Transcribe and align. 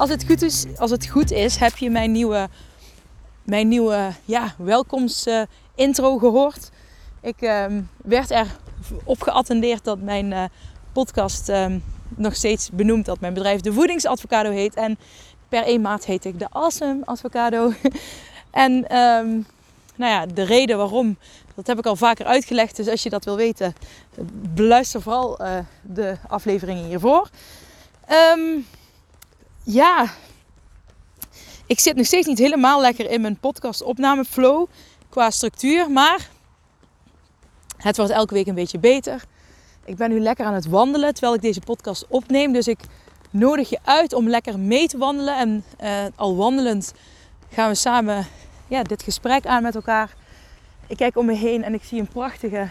Als 0.00 0.10
het 0.10 0.24
goed 0.26 0.42
is, 0.42 0.66
als 0.76 0.90
het 0.90 1.08
goed 1.08 1.30
is 1.30 1.56
heb 1.56 1.76
je 1.76 1.90
mijn 1.90 2.12
nieuwe, 2.12 2.48
mijn 3.42 3.68
nieuwe 3.68 4.12
ja, 4.24 4.54
welkomst 4.58 5.26
uh, 5.26 5.42
intro 5.74 6.18
gehoord. 6.18 6.70
Ik 7.22 7.40
um, 7.40 7.88
werd 7.96 8.30
er 8.30 8.46
op 9.04 9.22
geattendeerd 9.22 9.84
dat 9.84 10.00
mijn 10.00 10.30
uh, 10.30 10.44
podcast 10.92 11.48
um, 11.48 11.84
nog 12.08 12.34
steeds 12.34 12.70
benoemt 12.72 13.04
dat 13.04 13.20
mijn 13.20 13.34
bedrijf 13.34 13.60
de 13.60 13.72
Voedingsadvocado 13.72 14.50
heet. 14.50 14.74
En 14.74 14.98
per 15.48 15.62
1 15.62 15.80
maand 15.80 16.04
heet 16.04 16.24
ik 16.24 16.38
de 16.38 16.46
Awesome 16.50 17.00
Advocado. 17.04 17.72
en 18.50 18.72
um, 18.96 19.46
nou 19.96 20.12
ja, 20.12 20.26
de 20.26 20.42
reden 20.42 20.76
waarom, 20.76 21.18
dat 21.54 21.66
heb 21.66 21.78
ik 21.78 21.86
al 21.86 21.96
vaker 21.96 22.26
uitgelegd. 22.26 22.76
Dus 22.76 22.88
als 22.88 23.02
je 23.02 23.10
dat 23.10 23.24
wil 23.24 23.36
weten, 23.36 23.74
beluister 24.54 25.02
vooral 25.02 25.42
uh, 25.42 25.58
de 25.82 26.16
afleveringen 26.28 26.84
hiervoor. 26.84 27.30
Um, 28.36 28.66
ja, 29.72 30.06
ik 31.66 31.80
zit 31.80 31.96
nog 31.96 32.06
steeds 32.06 32.26
niet 32.26 32.38
helemaal 32.38 32.80
lekker 32.80 33.10
in 33.10 33.20
mijn 33.20 33.38
podcast 33.38 33.82
opname 33.82 34.24
flow 34.24 34.66
qua 35.08 35.30
structuur. 35.30 35.90
Maar 35.90 36.28
het 37.76 37.96
wordt 37.96 38.12
elke 38.12 38.34
week 38.34 38.46
een 38.46 38.54
beetje 38.54 38.78
beter. 38.78 39.24
Ik 39.84 39.96
ben 39.96 40.10
nu 40.10 40.20
lekker 40.20 40.44
aan 40.44 40.54
het 40.54 40.66
wandelen 40.66 41.12
terwijl 41.12 41.34
ik 41.34 41.42
deze 41.42 41.60
podcast 41.60 42.06
opneem. 42.08 42.52
Dus 42.52 42.68
ik 42.68 42.78
nodig 43.30 43.70
je 43.70 43.78
uit 43.84 44.12
om 44.12 44.28
lekker 44.28 44.58
mee 44.58 44.88
te 44.88 44.98
wandelen. 44.98 45.36
En 45.36 45.64
uh, 45.82 46.04
al 46.16 46.36
wandelend 46.36 46.92
gaan 47.50 47.68
we 47.68 47.74
samen 47.74 48.26
ja, 48.68 48.82
dit 48.82 49.02
gesprek 49.02 49.46
aan 49.46 49.62
met 49.62 49.74
elkaar. 49.74 50.14
Ik 50.86 50.96
kijk 50.96 51.16
om 51.16 51.26
me 51.26 51.34
heen 51.34 51.64
en 51.64 51.74
ik 51.74 51.84
zie 51.84 52.00
een 52.00 52.08
prachtige 52.08 52.68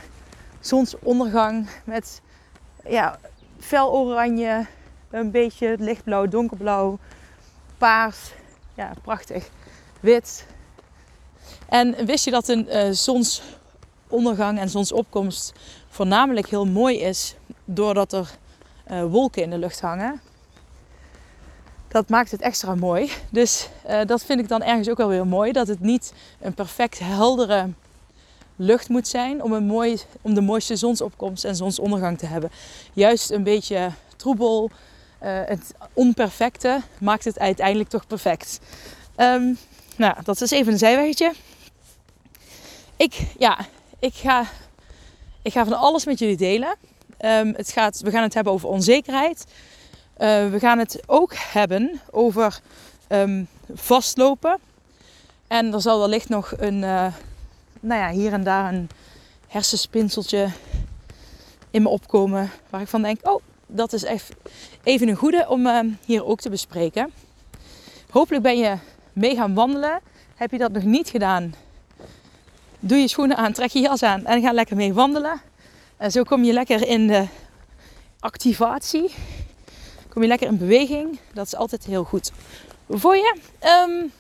zonsondergang 0.60 1.70
met 1.84 2.22
ja, 2.88 3.20
fel 3.60 3.92
oranje, 3.92 4.66
een 5.12 5.32
beetje 5.32 5.76
lichtblauw, 5.80 6.28
donkerblauw, 6.28 7.00
paars. 7.78 8.18
Ja, 8.76 8.94
prachtig. 9.02 9.50
Wit. 10.00 10.46
En 11.70 12.06
wist 12.06 12.26
je 12.26 12.32
dat 12.32 12.48
een 12.48 12.68
uh, 12.68 12.90
zonsondergang 12.92 14.60
en 14.60 14.70
zonsopkomst 14.70 15.54
voornamelijk 15.90 16.50
heel 16.50 16.66
mooi 16.66 17.00
is 17.00 17.36
doordat 17.66 18.14
er 18.14 18.30
uh, 18.92 19.04
wolken 19.06 19.44
in 19.44 19.50
de 19.50 19.58
lucht 19.58 19.82
hangen? 19.82 20.22
Dat 21.88 22.10
maakt 22.10 22.32
het 22.32 22.42
extra 22.42 22.76
mooi. 22.76 23.12
Dus 23.32 23.70
uh, 23.90 24.06
dat 24.06 24.24
vind 24.24 24.40
ik 24.40 24.48
dan 24.48 24.64
ergens 24.64 24.90
ook 24.90 24.98
wel 24.98 25.08
weer 25.08 25.28
mooi. 25.28 25.52
Dat 25.52 25.68
het 25.68 25.80
niet 25.80 26.14
een 26.40 26.54
perfect 26.54 27.00
heldere 27.00 27.70
lucht 28.56 28.90
moet 28.90 29.08
zijn 29.08 29.44
om, 29.44 29.54
een 29.54 29.66
mooi, 29.66 30.00
om 30.22 30.34
de 30.34 30.42
mooiste 30.42 30.76
zonsopkomst 30.76 31.44
en 31.44 31.56
zonsondergang 31.56 32.18
te 32.18 32.26
hebben. 32.26 32.52
Juist 32.94 33.32
een 33.32 33.44
beetje 33.44 33.92
troebel, 34.16 34.70
het 35.20 35.74
onperfecte 35.94 36.82
maakt 37.00 37.24
het 37.24 37.40
uiteindelijk 37.40 37.90
toch 37.90 38.08
perfect. 38.08 38.60
Um, 39.18 39.58
nou, 39.96 40.16
dat 40.24 40.42
is 40.42 40.52
even 40.52 40.72
een 40.72 40.78
zijweggetje. 40.78 41.34
Ik, 42.96 43.14
ja, 43.38 43.60
ik 44.00 44.14
ga, 44.14 44.46
ik 45.42 45.52
ga 45.52 45.64
van 45.64 45.74
alles 45.74 46.06
met 46.06 46.20
jullie 46.20 46.38
delen. 46.38 46.76
Um, 47.20 47.54
het 47.56 47.72
gaat, 47.72 48.00
we 48.00 48.12
gaan 48.12 48.24
het 48.24 48.34
hebben 48.34 48.54
over 48.54 48.70
onzekerheid. 48.70 49.46
Uh, 50.18 50.50
we 50.50 50.60
gaan 50.60 50.78
het 50.78 51.00
ook 51.06 51.34
hebben 51.36 52.02
over 52.12 52.60
um, 53.10 53.48
vastlopen. 53.74 54.60
En 55.48 55.74
er 55.74 55.82
zal 55.82 56.00
wellicht 56.00 56.30
nog 56.30 56.54
een, 56.58 56.82
uh, 56.82 57.14
nou 57.80 58.02
ja, 58.02 58.10
hier 58.10 58.34
en 58.34 58.44
daar 58.44 58.74
een 58.74 58.90
hersenspinseltje 59.48 60.50
in 61.72 61.82
me 61.82 61.90
opkomen. 61.90 62.52
Waar 62.70 62.82
ik 62.82 62.88
van 62.88 63.02
denk, 63.02 63.28
oh, 63.28 63.42
dat 63.72 63.94
is 63.94 64.04
echt 64.04 64.30
even 64.84 65.08
een 65.08 65.16
goede 65.16 65.46
om 65.48 65.66
uh, 65.66 65.80
hier 66.06 66.26
ook 66.26 66.40
te 66.40 66.50
bespreken. 66.50 67.12
Hopelijk 68.10 68.44
ben 68.44 68.58
je 68.58 68.78
mee 69.14 69.36
gaan 69.36 69.54
wandelen. 69.54 70.00
Heb 70.36 70.52
je 70.52 70.58
dat 70.58 70.72
nog 70.72 70.84
niet 70.84 71.10
gedaan? 71.10 71.54
Doe 72.80 72.98
je 72.98 73.08
schoenen 73.08 73.38
aan, 73.38 73.54
trek 73.54 73.70
je 73.70 73.80
jas 73.80 74.04
aan 74.04 74.26
en 74.26 74.42
ga 74.42 74.52
lekker 74.52 74.76
mee 74.76 74.94
wandelen. 74.94 75.42
En 75.98 76.12
zo 76.12 76.24
kom 76.24 76.44
je 76.44 76.54
lekker 76.54 76.88
in 76.88 77.08
de 77.08 77.28
activatie. 78.20 79.14
Kom 80.10 80.22
je 80.22 80.28
lekker 80.28 80.48
in 80.48 80.58
beweging. 80.58 81.20
Dat 81.34 81.46
is 81.46 81.56
altijd 81.56 81.86
heel 81.86 82.04
goed 82.04 82.32
voor 82.90 83.16
je. 83.16 83.36
Um, 83.88 84.12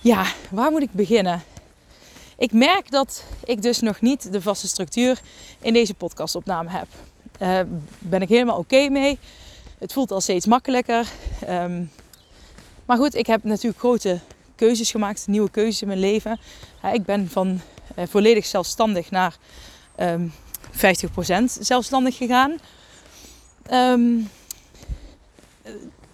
ja, 0.00 0.26
waar 0.50 0.70
moet 0.70 0.82
ik 0.82 0.92
beginnen? 0.92 1.42
Ik 2.38 2.52
merk 2.52 2.90
dat 2.90 3.24
ik 3.44 3.62
dus 3.62 3.80
nog 3.80 4.00
niet 4.00 4.32
de 4.32 4.42
vaste 4.42 4.68
structuur 4.68 5.20
in 5.60 5.72
deze 5.72 5.94
podcastopname 5.94 6.70
heb. 6.70 6.88
Daar 7.38 7.64
uh, 7.64 7.70
ben 7.98 8.22
ik 8.22 8.28
helemaal 8.28 8.58
oké 8.58 8.88
mee. 8.88 9.18
Het 9.78 9.92
voelt 9.92 10.10
al 10.10 10.20
steeds 10.20 10.46
makkelijker. 10.46 11.06
Um, 11.48 11.90
maar 12.84 12.96
goed, 12.96 13.14
ik 13.14 13.26
heb 13.26 13.44
natuurlijk 13.44 13.78
grote 13.78 14.20
keuzes 14.54 14.90
gemaakt, 14.90 15.26
nieuwe 15.26 15.50
keuzes 15.50 15.82
in 15.82 15.88
mijn 15.88 16.00
leven. 16.00 16.40
Ik 16.92 17.04
ben 17.04 17.28
van 17.28 17.60
uh, 17.98 18.04
volledig 18.08 18.46
zelfstandig 18.46 19.10
naar 19.10 19.36
um, 20.00 20.32
50% 20.72 21.44
zelfstandig 21.60 22.16
gegaan. 22.16 22.58
Um, 23.72 24.30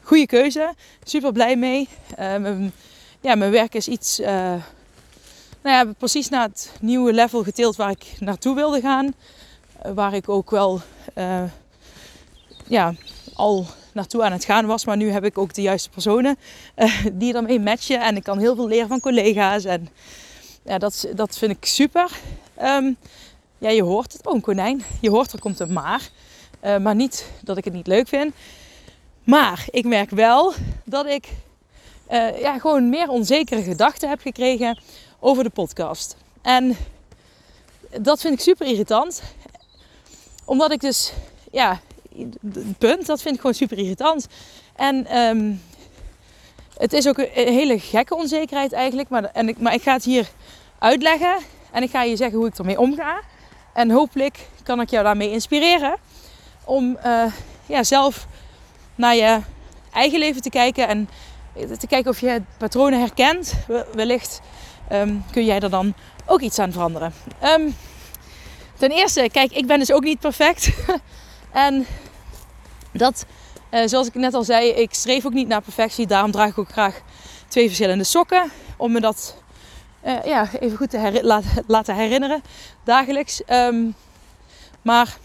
goede 0.02 0.26
keuze, 0.26 0.74
super 1.04 1.32
blij 1.32 1.56
mee. 1.56 1.88
Mijn, 2.16 2.72
ja, 3.20 3.34
mijn 3.34 3.50
werk 3.50 3.74
is 3.74 3.88
iets, 3.88 4.20
uh, 4.20 4.26
nou 4.26 4.62
ja, 5.62 5.84
precies 5.98 6.28
naar 6.28 6.48
het 6.48 6.72
nieuwe 6.80 7.12
level 7.12 7.42
geteeld 7.42 7.76
waar 7.76 7.90
ik 7.90 8.06
naartoe 8.18 8.54
wilde 8.54 8.80
gaan. 8.80 9.14
Waar 9.94 10.14
ik 10.14 10.28
ook 10.28 10.50
wel 10.50 10.80
uh, 11.18 11.42
ja, 12.66 12.94
al 13.34 13.66
naartoe 13.92 14.22
aan 14.22 14.32
het 14.32 14.44
gaan 14.44 14.66
was. 14.66 14.84
Maar 14.84 14.96
nu 14.96 15.10
heb 15.10 15.24
ik 15.24 15.38
ook 15.38 15.54
de 15.54 15.62
juiste 15.62 15.90
personen 15.90 16.36
uh, 16.76 17.06
die 17.12 17.34
ermee 17.34 17.60
matchen. 17.60 18.00
En 18.00 18.16
ik 18.16 18.22
kan 18.22 18.38
heel 18.38 18.54
veel 18.54 18.68
leren 18.68 18.88
van 18.88 19.00
collega's. 19.00 19.64
En 19.64 19.88
ja, 20.64 20.78
dat, 20.78 21.08
dat 21.14 21.38
vind 21.38 21.52
ik 21.52 21.64
super. 21.64 22.10
Um, 22.62 22.96
ja, 23.58 23.70
je 23.70 23.82
hoort 23.82 24.12
het. 24.12 24.26
Oh, 24.26 24.34
een 24.34 24.40
konijn. 24.40 24.84
Je 25.00 25.10
hoort 25.10 25.32
er 25.32 25.40
komt 25.40 25.60
een 25.60 25.72
maar. 25.72 26.08
Uh, 26.64 26.76
maar 26.78 26.94
niet 26.94 27.26
dat 27.42 27.56
ik 27.56 27.64
het 27.64 27.74
niet 27.74 27.86
leuk 27.86 28.08
vind. 28.08 28.34
Maar 29.24 29.64
ik 29.70 29.84
merk 29.84 30.10
wel 30.10 30.52
dat 30.84 31.06
ik 31.06 31.28
ja, 32.40 32.58
gewoon 32.58 32.88
meer 32.88 33.08
onzekere 33.08 33.62
gedachten 33.62 34.08
heb 34.08 34.20
gekregen 34.20 34.78
over 35.20 35.44
de 35.44 35.50
podcast. 35.50 36.16
En 36.42 36.76
dat 38.00 38.20
vind 38.20 38.34
ik 38.34 38.40
super 38.40 38.66
irritant. 38.66 39.22
Omdat 40.52 40.72
ik 40.72 40.80
dus, 40.80 41.12
ja, 41.50 41.80
punt, 42.78 43.06
dat 43.06 43.22
vind 43.22 43.34
ik 43.34 43.40
gewoon 43.40 43.56
super 43.56 43.78
irritant. 43.78 44.26
En 44.76 45.18
um, 45.18 45.62
het 46.76 46.92
is 46.92 47.08
ook 47.08 47.18
een 47.18 47.28
hele 47.32 47.78
gekke 47.78 48.16
onzekerheid 48.16 48.72
eigenlijk. 48.72 49.08
Maar, 49.08 49.24
en 49.24 49.48
ik, 49.48 49.58
maar 49.58 49.74
ik 49.74 49.82
ga 49.82 49.92
het 49.92 50.04
hier 50.04 50.28
uitleggen. 50.78 51.36
En 51.70 51.82
ik 51.82 51.90
ga 51.90 52.02
je 52.02 52.16
zeggen 52.16 52.38
hoe 52.38 52.46
ik 52.46 52.58
ermee 52.58 52.78
omga. 52.78 53.20
En 53.74 53.90
hopelijk 53.90 54.48
kan 54.62 54.80
ik 54.80 54.90
jou 54.90 55.04
daarmee 55.04 55.30
inspireren. 55.30 55.96
Om 56.64 56.98
uh, 57.06 57.32
ja, 57.66 57.82
zelf 57.82 58.26
naar 58.94 59.14
je 59.14 59.40
eigen 59.92 60.18
leven 60.18 60.42
te 60.42 60.50
kijken. 60.50 60.88
En 60.88 61.08
te 61.78 61.86
kijken 61.86 62.10
of 62.10 62.20
je 62.20 62.42
patronen 62.58 63.00
herkent. 63.00 63.54
Wellicht 63.94 64.40
um, 64.92 65.24
kun 65.30 65.44
jij 65.44 65.60
er 65.60 65.70
dan 65.70 65.94
ook 66.26 66.40
iets 66.40 66.58
aan 66.58 66.72
veranderen. 66.72 67.14
Um, 67.44 67.74
ten 68.82 68.90
eerste, 68.90 69.28
kijk, 69.32 69.52
ik 69.52 69.66
ben 69.66 69.78
dus 69.78 69.92
ook 69.92 70.02
niet 70.02 70.20
perfect. 70.20 70.70
en 71.66 71.86
dat, 72.92 73.26
uh, 73.70 73.86
zoals 73.86 74.06
ik 74.06 74.14
net 74.14 74.34
al 74.34 74.44
zei, 74.44 74.68
ik 74.68 74.94
streef 74.94 75.26
ook 75.26 75.32
niet 75.32 75.48
naar 75.48 75.62
perfectie. 75.62 76.06
Daarom 76.06 76.30
draag 76.30 76.48
ik 76.48 76.58
ook 76.58 76.68
graag 76.68 77.00
twee 77.48 77.66
verschillende 77.66 78.04
sokken. 78.04 78.50
Om 78.76 78.92
me 78.92 79.00
dat 79.00 79.36
uh, 80.04 80.24
ja, 80.24 80.48
even 80.60 80.76
goed 80.76 80.90
te 80.90 81.40
laten 81.66 81.94
herinneren 81.94 82.42
dagelijks. 82.84 83.42
Um, 83.46 83.94
maar 84.82 85.16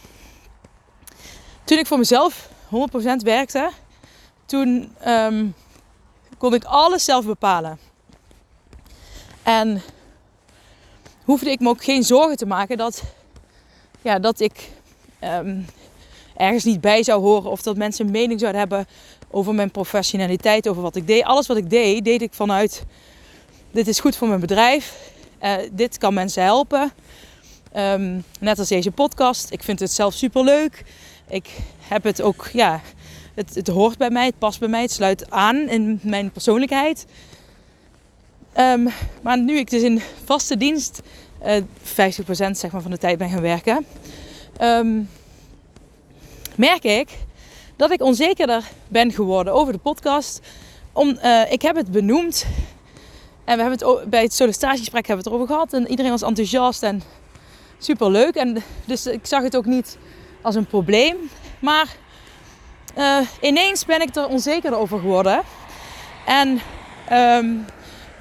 toen 1.63 1.77
ik 1.77 1.87
voor 1.87 1.97
mezelf 1.97 2.49
100% 2.65 2.69
werkte, 3.17 3.69
toen 4.45 4.95
um, 5.07 5.55
kon 6.37 6.53
ik 6.53 6.63
alles 6.63 7.03
zelf 7.03 7.25
bepalen. 7.25 7.79
En 9.43 9.81
hoefde 11.23 11.51
ik 11.51 11.59
me 11.59 11.69
ook 11.69 11.83
geen 11.83 12.03
zorgen 12.03 12.37
te 12.37 12.45
maken 12.45 12.77
dat, 12.77 13.03
ja, 14.07 14.19
dat 14.19 14.39
ik 14.39 14.69
um, 15.23 15.65
ergens 16.35 16.63
niet 16.63 16.81
bij 16.81 17.03
zou 17.03 17.21
horen. 17.21 17.51
Of 17.51 17.61
dat 17.61 17.77
mensen 17.77 18.05
een 18.05 18.11
mening 18.11 18.39
zouden 18.39 18.61
hebben 18.61 18.87
over 19.31 19.53
mijn 19.53 19.71
professionaliteit, 19.71 20.67
over 20.67 20.81
wat 20.81 20.95
ik 20.95 21.07
deed. 21.07 21.23
Alles 21.23 21.47
wat 21.47 21.57
ik 21.57 21.69
deed, 21.69 22.05
deed 22.05 22.21
ik 22.21 22.33
vanuit 22.33 22.83
dit 23.71 23.87
is 23.87 23.99
goed 23.99 24.15
voor 24.15 24.27
mijn 24.27 24.39
bedrijf. 24.39 25.11
Uh, 25.41 25.55
dit 25.71 25.97
kan 25.97 26.13
mensen 26.13 26.43
helpen. 26.43 26.91
Um, 27.75 28.23
net 28.39 28.59
als 28.59 28.67
deze 28.67 28.91
podcast. 28.91 29.51
Ik 29.51 29.63
vind 29.63 29.79
het 29.79 29.91
zelf 29.91 30.13
super 30.13 30.43
leuk. 30.43 30.83
Ik 31.29 31.49
heb 31.79 32.03
het 32.03 32.21
ook, 32.21 32.49
ja, 32.53 32.81
het, 33.35 33.55
het, 33.55 33.67
hoort 33.67 33.97
bij 33.97 34.09
mij, 34.09 34.25
het 34.25 34.37
past 34.37 34.59
bij 34.59 34.69
mij, 34.69 34.81
het 34.81 34.91
sluit 34.91 35.31
aan 35.31 35.55
in 35.55 35.99
mijn 36.03 36.31
persoonlijkheid. 36.31 37.05
Um, 38.57 38.89
maar 39.21 39.39
nu 39.39 39.57
ik 39.57 39.69
dus 39.69 39.81
in 39.81 40.01
vaste 40.23 40.57
dienst 40.57 41.01
50% 41.41 42.51
zeg 42.51 42.71
maar, 42.71 42.81
van 42.81 42.91
de 42.91 42.97
tijd 42.97 43.17
ben 43.17 43.29
gaan 43.29 43.41
werken, 43.41 43.85
um, 44.61 45.09
merk 46.55 46.83
ik 46.83 47.09
dat 47.75 47.91
ik 47.91 48.01
onzekerder 48.01 48.63
ben 48.87 49.11
geworden 49.11 49.53
over 49.53 49.73
de 49.73 49.79
podcast. 49.79 50.39
Om, 50.93 51.19
uh, 51.23 51.51
ik 51.51 51.61
heb 51.61 51.75
het 51.75 51.91
benoemd 51.91 52.45
en 53.43 53.55
we 53.55 53.61
hebben 53.61 53.97
het 53.99 54.09
bij 54.09 54.21
het 54.21 54.33
sollicitatiegesprek 54.33 55.07
hebben 55.07 55.25
we 55.25 55.29
het 55.29 55.39
erover 55.39 55.55
gehad. 55.55 55.73
En 55.73 55.89
iedereen 55.89 56.11
was 56.11 56.21
enthousiast 56.21 56.83
en 56.83 57.01
super 57.77 58.11
leuk. 58.11 58.35
En 58.35 58.63
dus 58.85 59.05
ik 59.05 59.25
zag 59.25 59.43
het 59.43 59.55
ook 59.55 59.65
niet 59.65 59.97
als 60.41 60.55
een 60.55 60.65
probleem. 60.65 61.15
Maar 61.59 61.95
uh, 62.97 63.17
ineens 63.41 63.85
ben 63.85 64.01
ik 64.01 64.15
er 64.15 64.27
onzeker 64.27 64.75
over 64.75 64.99
geworden. 64.99 65.41
En 66.25 66.59
um, 67.11 67.65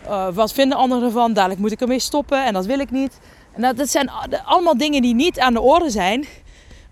uh, 0.07 0.29
wat 0.29 0.53
vinden 0.53 0.79
anderen 0.79 1.05
ervan? 1.05 1.33
Dadelijk 1.33 1.61
moet 1.61 1.73
ik 1.73 1.81
ermee 1.81 1.99
stoppen 1.99 2.45
en 2.45 2.53
dat 2.53 2.67
wil 2.67 2.79
ik 2.79 2.91
niet. 2.91 3.19
En 3.53 3.77
dat, 3.77 3.89
zijn 3.89 4.11
allemaal 4.45 4.77
dingen 4.77 5.03
die 5.03 5.15
niet 5.15 5.41
aan 5.41 5.53
de 5.53 5.61
orde 5.61 5.91
zijn. 5.91 6.27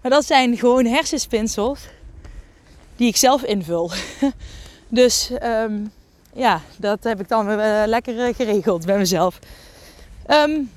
Maar 0.01 0.11
dat 0.11 0.25
zijn 0.25 0.57
gewoon 0.57 0.87
hersenspinsels 0.87 1.81
die 2.97 3.09
ik 3.09 3.17
zelf 3.17 3.43
invul. 3.43 3.91
dus 4.89 5.31
um, 5.43 5.93
ja, 6.33 6.61
dat 6.77 7.05
heb 7.05 7.21
ik 7.21 7.29
dan 7.29 7.51
uh, 7.51 7.83
lekker 7.87 8.35
geregeld 8.35 8.87
bij 8.87 8.99
mezelf. 8.99 9.39
Um, 10.29 10.71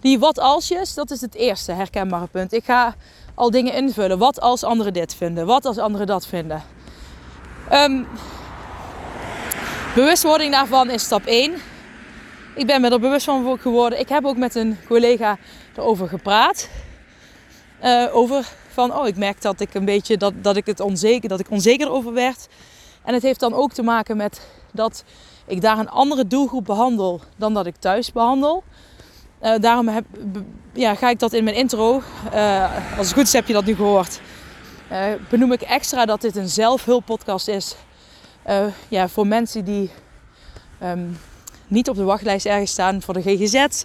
die 0.00 0.18
wat 0.18 0.38
alsjes, 0.38 0.94
dat 0.94 1.10
is 1.10 1.20
het 1.20 1.34
eerste 1.34 1.72
herkenbare 1.72 2.26
punt. 2.26 2.52
Ik 2.52 2.64
ga 2.64 2.94
al 3.34 3.50
dingen 3.50 3.74
invullen. 3.74 4.18
Wat 4.18 4.40
als 4.40 4.64
anderen 4.64 4.92
dit 4.92 5.14
vinden? 5.14 5.46
Wat 5.46 5.64
als 5.64 5.78
anderen 5.78 6.06
dat 6.06 6.26
vinden? 6.26 6.62
Um, 7.72 8.06
bewustwording 9.94 10.52
daarvan 10.52 10.90
is 10.90 11.02
stap 11.02 11.26
1. 11.26 11.54
Ik 12.54 12.66
ben 12.66 12.80
me 12.80 12.90
er 12.90 13.00
bewust 13.00 13.24
van 13.24 13.58
geworden. 13.60 13.98
Ik 13.98 14.08
heb 14.08 14.24
ook 14.24 14.36
met 14.36 14.54
een 14.54 14.78
collega 14.86 15.38
erover 15.76 16.08
gepraat. 16.08 16.68
Uh, 17.84 18.16
over 18.16 18.46
van, 18.68 18.96
oh, 18.96 19.06
ik 19.06 19.16
merk 19.16 19.42
dat 19.42 19.60
ik 19.60 19.74
een 19.74 19.84
beetje 19.84 20.16
dat, 20.16 20.32
dat 20.42 20.56
ik 20.56 20.66
het 20.66 20.80
onzeker, 20.80 21.28
dat 21.28 21.40
ik 21.40 21.50
onzeker 21.50 21.90
over 21.90 22.12
werd. 22.12 22.46
En 23.04 23.14
het 23.14 23.22
heeft 23.22 23.40
dan 23.40 23.54
ook 23.54 23.72
te 23.72 23.82
maken 23.82 24.16
met 24.16 24.46
dat 24.72 25.04
ik 25.46 25.60
daar 25.60 25.78
een 25.78 25.90
andere 25.90 26.26
doelgroep 26.26 26.64
behandel 26.64 27.20
dan 27.36 27.54
dat 27.54 27.66
ik 27.66 27.76
thuis 27.76 28.12
behandel. 28.12 28.64
Uh, 29.42 29.54
daarom 29.60 29.88
heb, 29.88 30.04
ja, 30.72 30.94
ga 30.94 31.10
ik 31.10 31.18
dat 31.18 31.32
in 31.32 31.44
mijn 31.44 31.56
intro, 31.56 32.02
uh, 32.34 32.98
als 32.98 33.06
het 33.06 33.16
goed 33.16 33.26
is 33.26 33.32
heb 33.32 33.46
je 33.46 33.52
dat 33.52 33.64
nu 33.64 33.74
gehoord, 33.74 34.20
benoem 35.28 35.52
ik 35.52 35.62
extra 35.62 36.04
dat 36.04 36.20
dit 36.20 36.36
een 36.36 36.48
zelfhulppodcast 36.48 37.48
is. 37.48 37.76
Ja, 38.88 39.08
voor 39.08 39.26
mensen 39.26 39.64
die 39.64 39.90
um, 40.82 41.18
niet 41.66 41.88
op 41.88 41.96
de 41.96 42.04
wachtlijst 42.04 42.46
ergens 42.46 42.70
staan 42.70 43.02
voor 43.02 43.14
de 43.14 43.22
GGZ, 43.22 43.84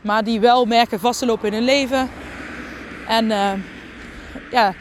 maar 0.00 0.24
die 0.24 0.40
wel 0.40 0.64
merken 0.64 1.00
vast 1.00 1.18
te 1.18 1.26
lopen 1.26 1.46
in 1.46 1.54
hun 1.54 1.64
leven. 1.64 2.10
En 3.08 3.26
ja, 4.50 4.74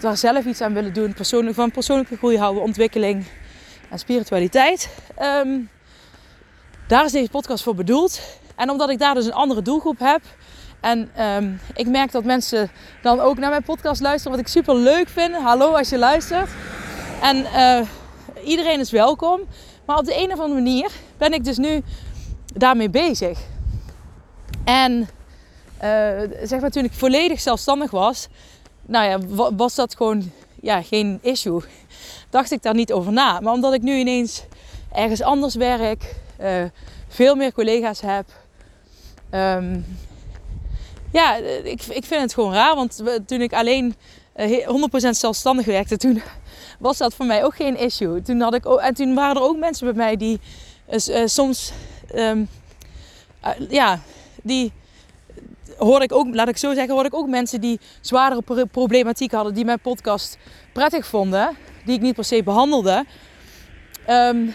daar 0.00 0.16
zelf 0.16 0.44
iets 0.44 0.60
aan 0.60 0.74
willen 0.74 0.92
doen, 0.92 1.14
persoonlijk, 1.14 1.54
van 1.54 1.70
persoonlijke 1.70 2.16
groei 2.16 2.38
houden, 2.38 2.62
ontwikkeling 2.62 3.24
en 3.90 3.98
spiritualiteit. 3.98 4.88
Um, 5.22 5.68
daar 6.86 7.04
is 7.04 7.12
deze 7.12 7.30
podcast 7.30 7.62
voor 7.62 7.74
bedoeld. 7.74 8.20
En 8.56 8.70
omdat 8.70 8.90
ik 8.90 8.98
daar 8.98 9.14
dus 9.14 9.26
een 9.26 9.32
andere 9.32 9.62
doelgroep 9.62 9.98
heb. 9.98 10.20
En 10.80 11.10
um, 11.20 11.60
ik 11.74 11.86
merk 11.86 12.12
dat 12.12 12.24
mensen 12.24 12.70
dan 13.02 13.20
ook 13.20 13.38
naar 13.38 13.50
mijn 13.50 13.62
podcast 13.62 14.00
luisteren. 14.00 14.36
Wat 14.36 14.46
ik 14.46 14.52
super 14.52 14.76
leuk 14.76 15.08
vind. 15.08 15.36
Hallo 15.36 15.72
als 15.72 15.88
je 15.88 15.98
luistert. 15.98 16.50
En 17.22 17.36
uh, 17.36 17.80
iedereen 18.44 18.80
is 18.80 18.90
welkom. 18.90 19.40
Maar 19.84 19.98
op 19.98 20.04
de 20.04 20.16
een 20.22 20.32
of 20.32 20.40
andere 20.40 20.62
manier 20.62 20.90
ben 21.18 21.32
ik 21.32 21.44
dus 21.44 21.56
nu 21.56 21.82
daarmee 22.54 22.90
bezig. 22.90 23.38
En 24.64 25.08
uh, 25.82 26.20
zeg 26.42 26.60
maar 26.60 26.70
toen 26.70 26.84
ik 26.84 26.92
volledig 26.92 27.40
zelfstandig 27.40 27.90
was. 27.90 28.28
Nou 28.86 29.08
ja, 29.08 29.50
was 29.56 29.74
dat 29.74 29.96
gewoon 29.96 30.32
ja, 30.60 30.82
geen 30.82 31.18
issue. 31.22 31.60
Dacht 32.30 32.50
ik 32.50 32.62
daar 32.62 32.74
niet 32.74 32.92
over 32.92 33.12
na. 33.12 33.40
Maar 33.40 33.52
omdat 33.52 33.74
ik 33.74 33.82
nu 33.82 33.98
ineens 33.98 34.44
ergens 34.92 35.22
anders 35.22 35.54
werk. 35.54 36.14
Uh, 36.40 36.64
veel 37.08 37.34
meer 37.34 37.52
collega's 37.52 38.00
heb. 38.00 38.26
Um, 39.30 39.84
ja, 41.12 41.34
ik, 41.62 41.82
ik 41.82 42.04
vind 42.04 42.22
het 42.22 42.34
gewoon 42.34 42.52
raar. 42.52 42.74
Want 42.74 43.02
toen 43.26 43.40
ik 43.40 43.52
alleen 43.52 43.86
eh, 43.86 43.96
100% 44.36 45.10
zelfstandig 45.10 45.66
werkte, 45.66 45.96
toen 45.96 46.22
was 46.78 46.98
dat 46.98 47.14
voor 47.14 47.26
mij 47.26 47.44
ook 47.44 47.54
geen 47.54 47.76
issue. 47.76 48.22
Toen 48.22 48.40
had 48.40 48.54
ik 48.54 48.66
ook, 48.66 48.78
en 48.78 48.94
toen 48.94 49.14
waren 49.14 49.36
er 49.36 49.42
ook 49.42 49.56
mensen 49.56 49.86
bij 49.86 49.96
mij 49.96 50.16
die 50.16 50.40
uh, 50.90 51.26
soms, 51.26 51.72
um, 52.14 52.48
ja, 53.68 54.00
die 54.42 54.72
hoorde 55.78 56.04
ik 56.04 56.12
ook, 56.12 56.34
laat 56.34 56.48
ik 56.48 56.56
zo 56.56 56.74
zeggen, 56.74 56.92
hoorde 56.92 57.08
ik 57.08 57.14
ook 57.14 57.28
mensen 57.28 57.60
die 57.60 57.80
zwaardere 58.00 58.66
problematiek 58.66 59.32
hadden, 59.32 59.54
die 59.54 59.64
mijn 59.64 59.80
podcast 59.80 60.38
prettig 60.72 61.06
vonden, 61.06 61.56
die 61.84 61.94
ik 61.94 62.00
niet 62.00 62.14
per 62.14 62.24
se 62.24 62.42
behandelde. 62.42 63.04
Um, 64.08 64.54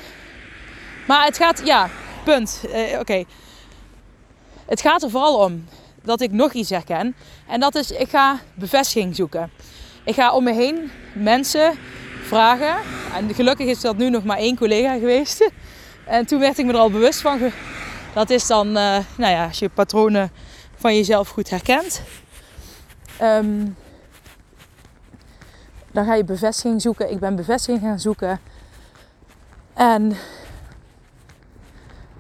maar 1.08 1.26
het 1.26 1.38
gaat, 1.38 1.62
ja, 1.66 1.90
punt. 2.24 2.62
Oké. 3.00 3.24
Het 4.66 4.82
gaat 4.82 5.04
er 5.04 5.10
vooral 5.10 5.36
om 5.38 5.66
dat 6.04 6.22
ik 6.22 6.32
nog 6.32 6.54
iets 6.54 6.70
herken. 6.70 7.16
En 7.48 7.60
dat 7.60 7.76
is, 7.76 7.92
ik 7.92 8.10
ga 8.10 8.40
bevestiging 8.54 9.16
zoeken. 9.16 9.52
Ik 10.04 10.16
ga 10.16 10.34
om 10.34 10.44
me 10.44 10.54
heen 10.54 10.92
mensen 11.14 11.74
vragen. 12.22 12.76
En 13.16 13.34
gelukkig 13.34 13.68
is 13.68 13.82
dat 13.82 13.98
nu 13.98 14.10
nog 14.10 14.24
maar 14.24 14.38
één 14.38 14.58
collega 14.58 14.98
geweest. 14.98 15.50
En 16.06 16.26
toen 16.26 16.40
werd 16.40 16.58
ik 16.58 16.66
me 16.66 16.72
er 16.72 16.78
al 16.78 16.92
bewust 16.92 17.22
van. 17.22 17.40
Dat 18.14 18.30
is 18.30 18.48
dan, 18.48 18.68
uh, 18.68 18.74
nou 19.18 19.32
ja, 19.32 19.46
als 19.46 19.60
je 19.60 19.70
patronen 19.70 20.32
van 20.76 20.96
jezelf 20.96 21.30
goed 21.30 21.50
herkent. 21.50 22.02
Um, 23.22 23.76
dan 25.92 26.06
ga 26.06 26.14
je 26.14 26.24
bevestiging 26.24 26.82
zoeken. 26.82 27.12
Ik 27.12 27.20
ben 27.20 27.36
bevestiging 27.36 27.82
gaan 27.82 28.00
zoeken. 28.00 28.40
En 29.74 30.18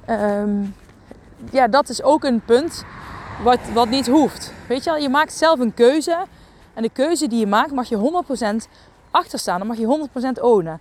um, 0.09 0.75
ja, 1.51 1.67
dat 1.67 1.89
is 1.89 2.03
ook 2.03 2.23
een 2.23 2.41
punt 2.45 2.85
wat, 3.43 3.59
wat 3.73 3.89
niet 3.89 4.07
hoeft. 4.07 4.53
Weet 4.67 4.83
je 4.83 4.89
wel, 4.89 4.99
je 4.99 5.09
maakt 5.09 5.33
zelf 5.33 5.59
een 5.59 5.73
keuze. 5.73 6.25
En 6.73 6.81
de 6.81 6.89
keuze 6.89 7.27
die 7.27 7.39
je 7.39 7.47
maakt 7.47 7.71
mag 7.71 7.89
je 7.89 8.23
100% 8.65 8.69
achter 9.11 9.39
staan. 9.39 9.57
Dan 9.57 9.67
mag 9.67 9.77
je 9.77 10.07
100% 10.37 10.41
ownen. 10.41 10.79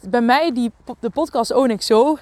Bij 0.00 0.20
mij, 0.20 0.52
die, 0.52 0.72
de 1.00 1.10
podcast 1.10 1.52
own 1.52 1.70
ik 1.70 1.82
zo. 1.82 2.18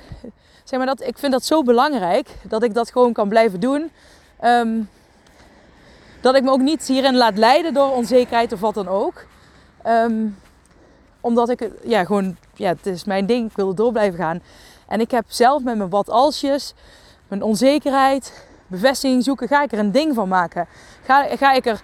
Zeg 0.64 0.78
maar 0.78 0.86
dat, 0.86 1.00
ik 1.00 1.18
vind 1.18 1.32
dat 1.32 1.44
zo 1.44 1.62
belangrijk 1.62 2.28
dat 2.42 2.62
ik 2.62 2.74
dat 2.74 2.90
gewoon 2.90 3.12
kan 3.12 3.28
blijven 3.28 3.60
doen. 3.60 3.90
Um, 4.44 4.88
dat 6.20 6.34
ik 6.34 6.42
me 6.42 6.50
ook 6.50 6.60
niet 6.60 6.86
hierin 6.86 7.16
laat 7.16 7.38
leiden 7.38 7.74
door 7.74 7.90
onzekerheid 7.90 8.52
of 8.52 8.60
wat 8.60 8.74
dan 8.74 8.88
ook. 8.88 9.24
Um, 9.86 10.36
omdat 11.20 11.48
ik, 11.48 11.70
ja, 11.82 12.04
gewoon, 12.04 12.36
ja, 12.54 12.68
het 12.68 12.86
is 12.86 13.04
mijn 13.04 13.26
ding. 13.26 13.50
Ik 13.50 13.56
wil 13.56 13.74
door 13.74 13.92
blijven 13.92 14.18
gaan. 14.18 14.42
En 14.86 15.00
ik 15.00 15.10
heb 15.10 15.24
zelf 15.26 15.62
met 15.62 15.76
mijn 15.76 15.90
wat 15.90 16.10
alsjes, 16.10 16.74
mijn 17.28 17.42
onzekerheid, 17.42 18.46
bevestiging 18.66 19.24
zoeken, 19.24 19.48
ga 19.48 19.62
ik 19.62 19.72
er 19.72 19.78
een 19.78 19.92
ding 19.92 20.14
van 20.14 20.28
maken. 20.28 20.66
Ga, 21.02 21.36
ga 21.36 21.52
ik 21.52 21.66
er 21.66 21.82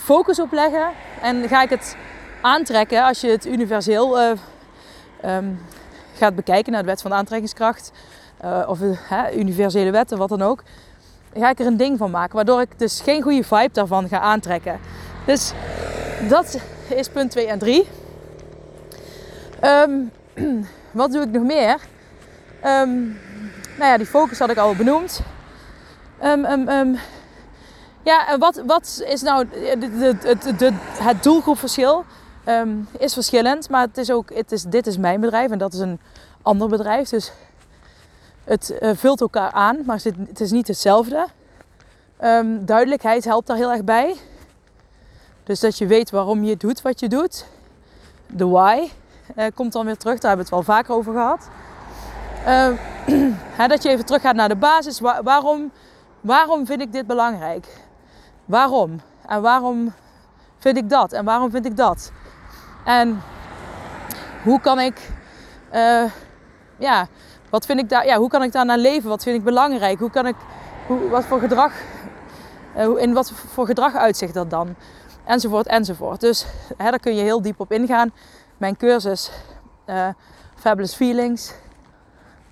focus 0.00 0.40
op 0.40 0.52
leggen 0.52 0.88
en 1.22 1.48
ga 1.48 1.62
ik 1.62 1.70
het 1.70 1.96
aantrekken 2.40 3.04
als 3.04 3.20
je 3.20 3.28
het 3.28 3.46
universeel 3.46 4.20
uh, 4.20 4.30
um, 5.36 5.60
gaat 6.14 6.34
bekijken 6.34 6.72
naar 6.72 6.82
de 6.82 6.88
wet 6.88 7.02
van 7.02 7.10
de 7.10 7.16
aantrekkingskracht. 7.16 7.92
Uh, 8.44 8.62
of 8.66 8.80
uh, 8.80 8.96
universele 9.36 9.90
wetten, 9.90 10.18
wat 10.18 10.28
dan 10.28 10.42
ook 10.42 10.62
ga 11.34 11.50
ik 11.50 11.58
er 11.58 11.66
een 11.66 11.76
ding 11.76 11.98
van 11.98 12.10
maken. 12.10 12.34
Waardoor 12.34 12.60
ik 12.60 12.78
dus 12.78 13.00
geen 13.00 13.22
goede 13.22 13.44
vibe 13.44 13.72
daarvan 13.72 14.08
ga 14.08 14.18
aantrekken. 14.18 14.80
Dus 15.24 15.52
dat 16.28 16.58
is 16.88 17.08
punt 17.08 17.30
2 17.30 17.46
en 17.46 17.58
3. 17.58 17.88
Um, 19.64 20.10
wat 20.90 21.12
doe 21.12 21.22
ik 21.22 21.30
nog 21.30 21.42
meer? 21.42 21.76
Um, 22.64 23.18
nou 23.78 23.90
ja, 23.90 23.96
die 23.96 24.06
focus 24.06 24.38
had 24.38 24.50
ik 24.50 24.56
al 24.56 24.74
benoemd. 24.74 25.20
Ja, 28.02 28.28
en 28.28 28.38
wat, 28.38 28.62
wat 28.66 29.02
is 29.06 29.22
nou 29.22 29.46
het, 29.50 30.22
het, 30.22 30.60
het, 30.60 30.74
het 30.98 31.22
doelgroepverschil? 31.22 32.04
is 32.98 33.12
verschillend, 33.12 33.68
maar 33.68 33.86
het 33.86 33.98
is 33.98 34.10
ook, 34.10 34.34
het 34.34 34.52
is, 34.52 34.62
dit 34.62 34.86
is 34.86 34.96
mijn 34.96 35.20
bedrijf 35.20 35.50
en 35.50 35.58
dat 35.58 35.72
is 35.72 35.78
een 35.78 36.00
ander 36.42 36.68
bedrijf. 36.68 37.08
Dus 37.08 37.32
het 38.44 38.78
uh, 38.80 38.90
vult 38.94 39.20
elkaar 39.20 39.50
aan, 39.50 39.78
maar 39.86 40.00
het 40.04 40.40
is 40.40 40.50
niet 40.50 40.68
hetzelfde. 40.68 41.26
Um, 42.24 42.64
duidelijkheid 42.64 43.24
helpt 43.24 43.46
daar 43.46 43.56
heel 43.56 43.70
erg 43.70 43.84
bij. 43.84 44.16
Dus 45.44 45.60
dat 45.60 45.78
je 45.78 45.86
weet 45.86 46.10
waarom 46.10 46.44
je 46.44 46.56
doet 46.56 46.82
wat 46.82 47.00
je 47.00 47.08
doet. 47.08 47.46
De 48.26 48.46
why 48.46 48.88
uh, 49.36 49.44
komt 49.54 49.72
dan 49.72 49.84
weer 49.86 49.96
terug. 49.96 50.18
Daar 50.18 50.36
hebben 50.36 50.48
we 50.50 50.56
het 50.56 50.66
wel 50.66 50.76
vaker 50.76 50.94
over 50.94 51.12
gehad. 51.12 51.48
Uh, 53.58 53.68
dat 53.68 53.82
je 53.82 53.88
even 53.88 54.04
terug 54.04 54.22
gaat 54.22 54.34
naar 54.34 54.48
de 54.48 54.56
basis. 54.56 55.00
waarom, 55.00 55.72
waarom 56.20 56.66
vind 56.66 56.80
ik 56.80 56.92
dit 56.92 57.06
belangrijk? 57.06 57.66
Waarom? 58.50 59.00
En 59.26 59.42
waarom 59.42 59.92
vind 60.58 60.76
ik 60.76 60.88
dat? 60.88 61.12
En 61.12 61.24
waarom 61.24 61.50
vind 61.50 61.66
ik 61.66 61.76
dat? 61.76 62.12
En 62.84 63.22
hoe 64.42 64.60
kan 64.60 64.80
ik, 64.80 65.10
uh, 65.74 66.04
ja, 66.76 67.06
wat 67.50 67.66
vind 67.66 67.80
ik 67.80 67.88
daar, 67.88 68.06
ja, 68.06 68.16
hoe 68.16 68.28
kan 68.28 68.42
ik 68.42 68.52
daar 68.52 68.64
naar 68.64 68.78
leven? 68.78 69.08
Wat 69.08 69.22
vind 69.22 69.36
ik 69.36 69.44
belangrijk? 69.44 69.98
Hoe 69.98 70.10
kan 70.10 70.26
ik, 70.26 70.34
hoe, 70.86 71.08
wat 71.08 71.24
voor 71.24 71.40
gedrag, 71.40 71.72
uh, 72.76 73.02
in 73.02 73.12
wat 73.12 73.32
voor 73.32 73.66
gedrag 73.66 73.94
uitzicht 73.94 74.34
dat 74.34 74.50
dan? 74.50 74.74
Enzovoort, 75.24 75.66
enzovoort. 75.66 76.20
Dus 76.20 76.46
daar 76.76 76.98
kun 76.98 77.14
je 77.14 77.22
heel 77.22 77.42
diep 77.42 77.60
op 77.60 77.72
ingaan. 77.72 78.12
Mijn 78.56 78.76
cursus 78.76 79.30
uh, 79.86 80.08
Fabulous 80.54 80.94
Feelings 80.94 81.54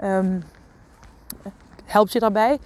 um, 0.02 0.44
helpt 1.84 2.12
je 2.12 2.18
daarbij. 2.18 2.58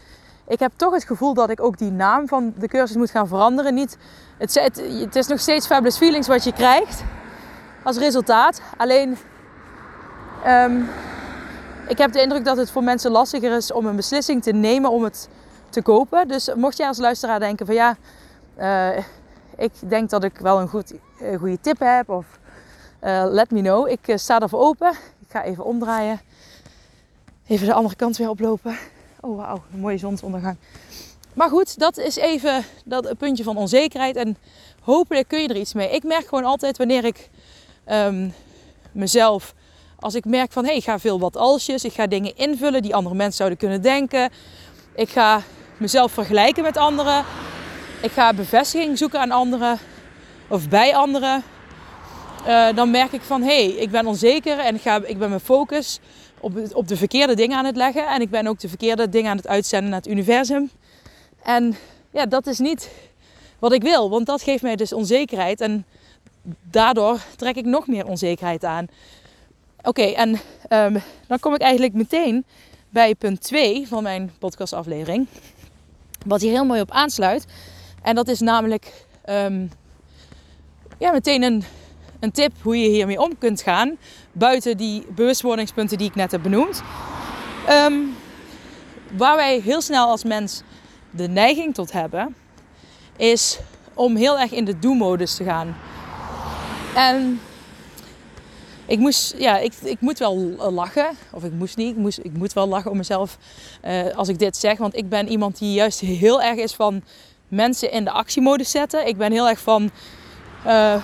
Ik 0.46 0.58
heb 0.58 0.72
toch 0.76 0.92
het 0.92 1.04
gevoel 1.04 1.34
dat 1.34 1.50
ik 1.50 1.60
ook 1.60 1.78
die 1.78 1.90
naam 1.90 2.28
van 2.28 2.54
de 2.56 2.68
cursus 2.68 2.96
moet 2.96 3.10
gaan 3.10 3.28
veranderen. 3.28 3.74
Niet, 3.74 3.96
het, 4.38 4.54
het, 4.54 5.16
is 5.16 5.26
nog 5.26 5.40
steeds 5.40 5.66
Fabulous 5.66 5.96
Feelings 5.96 6.26
wat 6.26 6.44
je 6.44 6.52
krijgt 6.52 7.02
als 7.82 7.96
resultaat. 7.96 8.62
Alleen, 8.76 9.16
um, 10.46 10.88
ik 11.88 11.98
heb 11.98 12.12
de 12.12 12.22
indruk 12.22 12.44
dat 12.44 12.56
het 12.56 12.70
voor 12.70 12.82
mensen 12.82 13.10
lastiger 13.10 13.56
is 13.56 13.72
om 13.72 13.86
een 13.86 13.96
beslissing 13.96 14.42
te 14.42 14.52
nemen 14.52 14.90
om 14.90 15.02
het 15.04 15.28
te 15.68 15.82
kopen. 15.82 16.28
Dus 16.28 16.54
mocht 16.54 16.76
jij 16.76 16.86
als 16.86 16.98
luisteraar 16.98 17.40
denken 17.40 17.66
van 17.66 17.74
ja, 17.74 17.96
uh, 18.58 19.04
ik 19.56 19.72
denk 19.78 20.10
dat 20.10 20.24
ik 20.24 20.38
wel 20.38 20.60
een, 20.60 20.68
goed, 20.68 20.92
goede 21.38 21.60
tip 21.60 21.78
heb 21.78 22.08
of 22.08 22.26
uh, 23.04 23.24
let 23.28 23.50
me 23.50 23.60
know. 23.60 23.88
Ik 23.88 24.08
uh, 24.08 24.16
sta 24.16 24.40
ervoor 24.40 24.60
open. 24.60 24.90
Ik 25.20 25.30
ga 25.30 25.42
even 25.42 25.64
omdraaien. 25.64 26.20
Even 27.46 27.66
de 27.66 27.72
andere 27.72 27.96
kant 27.96 28.16
weer 28.16 28.28
oplopen. 28.28 28.76
Oh 29.24 29.36
wauw, 29.36 29.62
een 29.72 29.80
mooie 29.80 29.98
zonsondergang. 29.98 30.56
Maar 31.34 31.48
goed, 31.48 31.78
dat 31.78 31.98
is 31.98 32.16
even 32.16 32.64
dat 32.84 33.18
puntje 33.18 33.44
van 33.44 33.56
onzekerheid. 33.56 34.16
En 34.16 34.36
hopelijk 34.80 35.28
kun 35.28 35.40
je 35.40 35.48
er 35.48 35.56
iets 35.56 35.72
mee. 35.72 35.90
Ik 35.90 36.02
merk 36.02 36.26
gewoon 36.26 36.44
altijd 36.44 36.78
wanneer 36.78 37.04
ik 37.04 37.30
um, 37.90 38.34
mezelf, 38.92 39.54
als 39.98 40.14
ik 40.14 40.24
merk 40.24 40.52
van 40.52 40.62
hé, 40.62 40.68
hey, 40.68 40.78
ik 40.78 40.84
ga 40.84 40.98
veel 40.98 41.18
wat 41.18 41.36
alsjes, 41.36 41.84
ik 41.84 41.92
ga 41.92 42.06
dingen 42.06 42.36
invullen 42.36 42.82
die 42.82 42.94
andere 42.94 43.14
mensen 43.14 43.36
zouden 43.36 43.58
kunnen 43.58 43.82
denken. 43.82 44.30
Ik 44.94 45.08
ga 45.08 45.42
mezelf 45.76 46.12
vergelijken 46.12 46.62
met 46.62 46.76
anderen. 46.76 47.24
Ik 48.00 48.10
ga 48.10 48.34
bevestiging 48.34 48.98
zoeken 48.98 49.20
aan 49.20 49.30
anderen 49.30 49.78
of 50.48 50.68
bij 50.68 50.96
anderen. 50.96 51.42
Uh, 52.46 52.74
dan 52.74 52.90
merk 52.90 53.12
ik 53.12 53.22
van 53.22 53.42
hé, 53.42 53.64
hey, 53.64 53.72
ik 53.72 53.90
ben 53.90 54.06
onzeker 54.06 54.58
en 54.58 54.74
ik, 54.74 54.80
ga, 54.80 55.04
ik 55.04 55.18
ben 55.18 55.28
mijn 55.28 55.40
focus 55.40 56.00
op, 56.42 56.52
op 56.72 56.88
de 56.88 56.96
verkeerde 56.96 57.34
dingen 57.34 57.58
aan 57.58 57.64
het 57.64 57.76
leggen. 57.76 58.06
En 58.06 58.20
ik 58.20 58.30
ben 58.30 58.46
ook 58.46 58.60
de 58.60 58.68
verkeerde 58.68 59.08
dingen 59.08 59.30
aan 59.30 59.36
het 59.36 59.48
uitzenden 59.48 59.90
naar 59.90 60.00
het 60.00 60.08
universum. 60.08 60.70
En 61.42 61.76
ja, 62.10 62.26
dat 62.26 62.46
is 62.46 62.58
niet 62.58 62.90
wat 63.58 63.72
ik 63.72 63.82
wil, 63.82 64.10
want 64.10 64.26
dat 64.26 64.42
geeft 64.42 64.62
mij 64.62 64.76
dus 64.76 64.92
onzekerheid. 64.92 65.60
En 65.60 65.84
daardoor 66.70 67.20
trek 67.36 67.56
ik 67.56 67.64
nog 67.64 67.86
meer 67.86 68.06
onzekerheid 68.06 68.64
aan. 68.64 68.86
Oké, 69.82 70.02
en 70.02 70.40
um, 70.68 71.02
dan 71.26 71.38
kom 71.40 71.54
ik 71.54 71.60
eigenlijk 71.60 71.94
meteen 71.94 72.44
bij 72.88 73.14
punt 73.14 73.40
2 73.40 73.88
van 73.88 74.02
mijn 74.02 74.32
podcastaflevering. 74.38 75.26
Wat 76.26 76.40
hier 76.40 76.50
heel 76.50 76.64
mooi 76.64 76.80
op 76.80 76.90
aansluit. 76.90 77.46
En 78.02 78.14
dat 78.14 78.28
is 78.28 78.40
namelijk 78.40 79.06
um, 79.28 79.70
ja, 80.98 81.12
meteen 81.12 81.42
een, 81.42 81.64
een 82.20 82.32
tip 82.32 82.52
hoe 82.62 82.80
je 82.80 82.88
hiermee 82.88 83.20
om 83.20 83.38
kunt 83.38 83.62
gaan. 83.62 83.96
Buiten 84.32 84.76
die 84.76 85.06
bewustwordingspunten 85.14 85.98
die 85.98 86.08
ik 86.08 86.14
net 86.14 86.30
heb 86.30 86.42
benoemd. 86.42 86.82
Um, 87.70 88.16
waar 89.16 89.36
wij 89.36 89.60
heel 89.60 89.80
snel 89.80 90.08
als 90.08 90.24
mens 90.24 90.62
de 91.10 91.28
neiging 91.28 91.74
tot 91.74 91.92
hebben, 91.92 92.34
is 93.16 93.58
om 93.94 94.16
heel 94.16 94.38
erg 94.38 94.52
in 94.52 94.64
de 94.64 94.78
do-modus 94.78 95.34
te 95.34 95.44
gaan. 95.44 95.76
En 96.94 97.40
ik 98.86 98.98
moest, 98.98 99.34
ja, 99.38 99.58
ik, 99.58 99.72
ik 99.82 100.00
moet 100.00 100.18
wel 100.18 100.36
lachen. 100.70 101.08
Of 101.30 101.44
ik 101.44 101.52
moest 101.52 101.76
niet, 101.76 101.90
ik, 101.90 101.96
moest, 101.96 102.18
ik 102.18 102.32
moet 102.32 102.52
wel 102.52 102.66
lachen 102.66 102.90
om 102.90 102.96
mezelf 102.96 103.38
uh, 103.84 104.16
als 104.16 104.28
ik 104.28 104.38
dit 104.38 104.56
zeg. 104.56 104.78
Want 104.78 104.96
ik 104.96 105.08
ben 105.08 105.28
iemand 105.28 105.58
die 105.58 105.72
juist 105.72 106.00
heel 106.00 106.42
erg 106.42 106.58
is 106.58 106.74
van 106.74 107.02
mensen 107.48 107.90
in 107.90 108.04
de 108.04 108.10
actiemodus 108.10 108.70
zetten. 108.70 109.06
Ik 109.06 109.16
ben 109.16 109.32
heel 109.32 109.48
erg 109.48 109.60
van, 109.60 109.90
uh, 110.66 110.94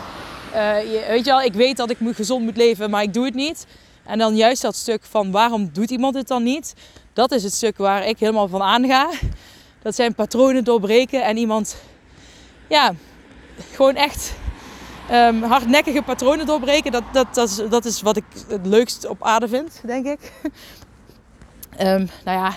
uh, 0.54 1.08
weet 1.08 1.24
je 1.24 1.30
wel, 1.30 1.42
ik 1.42 1.52
weet 1.52 1.76
dat 1.76 1.90
ik 1.90 1.98
gezond 2.00 2.44
moet 2.44 2.56
leven, 2.56 2.90
maar 2.90 3.02
ik 3.02 3.14
doe 3.14 3.24
het 3.24 3.34
niet. 3.34 3.66
En 4.04 4.18
dan 4.18 4.36
juist 4.36 4.62
dat 4.62 4.76
stuk 4.76 5.04
van 5.04 5.30
waarom 5.30 5.70
doet 5.72 5.90
iemand 5.90 6.14
het 6.14 6.28
dan 6.28 6.42
niet? 6.42 6.74
Dat 7.12 7.32
is 7.32 7.42
het 7.42 7.52
stuk 7.52 7.76
waar 7.76 8.06
ik 8.06 8.18
helemaal 8.18 8.48
van 8.48 8.62
aanga. 8.62 9.10
Dat 9.82 9.94
zijn 9.94 10.14
patronen 10.14 10.64
doorbreken 10.64 11.24
en 11.24 11.36
iemand, 11.36 11.76
ja, 12.68 12.94
gewoon 13.72 13.94
echt 13.94 14.32
um, 15.12 15.42
hardnekkige 15.42 16.02
patronen 16.02 16.46
doorbreken. 16.46 16.92
Dat, 16.92 17.02
dat, 17.12 17.34
dat, 17.34 17.48
is, 17.48 17.60
dat 17.70 17.84
is 17.84 18.02
wat 18.02 18.16
ik 18.16 18.24
het 18.48 18.66
leukst 18.66 19.06
op 19.06 19.22
aarde 19.22 19.48
vind, 19.48 19.80
denk 19.86 20.06
ik. 20.06 20.32
um, 21.80 22.08
nou 22.24 22.38
ja, 22.38 22.56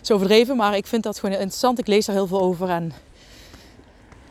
zo 0.00 0.14
overdreven, 0.14 0.56
maar 0.56 0.76
ik 0.76 0.86
vind 0.86 1.02
dat 1.02 1.18
gewoon 1.18 1.34
interessant. 1.34 1.78
Ik 1.78 1.86
lees 1.86 2.06
daar 2.06 2.14
heel 2.14 2.26
veel 2.26 2.40
over 2.40 2.68
en 2.68 2.92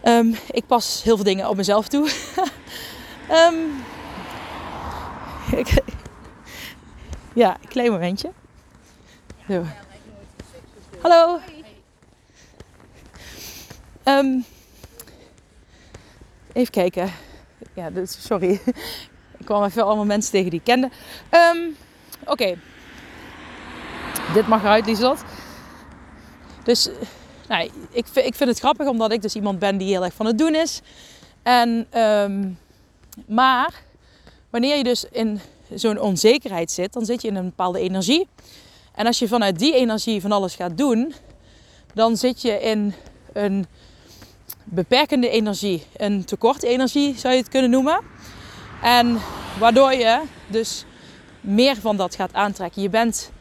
um, 0.04 0.36
ik 0.52 0.66
pas 0.66 1.04
heel 1.04 1.16
veel 1.16 1.26
dingen 1.26 1.50
op 1.50 1.56
mezelf 1.56 1.88
toe. 1.88 2.10
ik, 5.58 5.84
ja, 7.34 7.58
een 7.62 7.68
klein 7.68 7.92
momentje. 7.92 8.32
Zo. 9.48 9.64
Hallo. 11.02 11.40
even 16.54 16.72
kijken 16.72 17.12
ja, 17.74 17.90
dus, 17.90 18.26
sorry. 18.26 18.52
ik 19.38 19.46
kwam 19.46 19.64
even 19.64 19.86
allemaal 19.86 20.06
mensen 20.06 20.32
tegen 20.32 20.50
die 20.50 20.60
ik 20.60 20.66
kende. 20.66 20.90
Um, 21.56 21.76
Oké. 22.26 22.56
Dit 24.34 24.48
mag 24.48 24.62
eruit, 24.62 24.86
Lieslot. 24.86 25.24
Dus 26.64 26.90
nou, 27.48 27.70
ik, 27.92 28.08
ik 28.08 28.36
vind 28.36 28.50
het 28.50 28.60
grappig 28.60 28.88
omdat 28.88 29.12
ik 29.12 29.22
dus 29.22 29.36
iemand 29.36 29.60
ben 29.60 29.78
die 29.78 29.88
heel 29.88 30.04
erg 30.04 30.14
van 30.14 30.26
het 30.26 30.38
doen 30.38 30.56
is. 30.56 30.82
En, 31.44 32.00
um, 32.00 32.58
maar 33.28 33.84
wanneer 34.50 34.78
je 34.78 34.84
dus 34.84 35.06
in 35.12 35.40
zo'n 35.74 36.00
onzekerheid 36.00 36.72
zit, 36.72 36.94
dan 36.94 37.06
zit 37.06 37.22
je 37.22 37.28
in 37.28 37.36
een 37.36 37.46
bepaalde 37.46 37.80
energie. 37.80 38.28
En 38.96 39.06
als 39.06 39.20
je 39.20 39.28
vanuit 39.28 39.60
die 39.60 39.74
energie 39.74 40.22
van 40.22 40.32
alles 40.32 40.56
gaat 40.56 40.78
doen, 40.78 41.14
dan 41.94 42.18
zit 42.18 42.42
je 42.42 42.62
in 42.62 42.94
een 43.34 43.66
beperkende 44.64 45.30
energie, 45.30 45.84
een 45.98 46.26
tekort 46.26 46.64
energie 46.64 47.18
zou 47.18 47.34
je 47.34 47.40
het 47.40 47.50
kunnen 47.50 47.70
noemen. 47.70 48.02
En 48.82 49.18
waardoor 49.60 49.94
je 49.94 50.22
dus 50.48 50.86
meer 51.42 51.76
van 51.76 51.98
dat 51.98 52.16
gaat 52.16 52.34
aantrekken. 52.34 52.82
Je, 52.82 52.90
bent, 52.90 53.32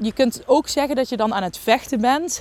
je 0.00 0.12
kunt 0.12 0.42
ook 0.46 0.68
zeggen 0.68 0.96
dat 0.96 1.08
je 1.08 1.16
dan 1.16 1.34
aan 1.34 1.42
het 1.42 1.58
vechten 1.58 2.00
bent 2.00 2.40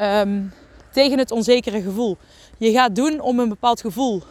um, 0.00 0.52
tegen 0.92 1.18
het 1.18 1.30
onzekere 1.30 1.82
gevoel. 1.82 2.16
Je 2.58 2.70
gaat 2.70 2.94
doen 2.94 3.20
om 3.20 3.38
een 3.38 3.48
bepaald 3.48 3.80
gevoel. 3.80 4.22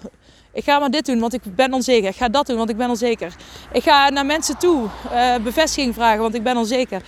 Ik 0.58 0.64
ga 0.64 0.80
maar 0.80 0.92
dit 0.92 1.06
doen, 1.06 1.20
want 1.20 1.34
ik 1.34 1.56
ben 1.56 1.74
onzeker. 1.74 2.10
Ik 2.10 2.16
ga 2.16 2.30
dat 2.30 2.48
doen, 2.48 2.58
want 2.58 2.70
ik 2.70 2.78
ben 2.78 2.90
onzeker. 2.90 3.36
Ik 3.72 3.84
ga 3.84 4.10
naar 4.10 4.26
mensen 4.26 4.58
toe 4.58 4.90
uh, 5.12 5.36
bevestiging 5.36 5.94
vragen, 5.94 6.22
want 6.22 6.36
ik 6.36 6.44
ben 6.44 6.58
onzeker. 6.58 7.02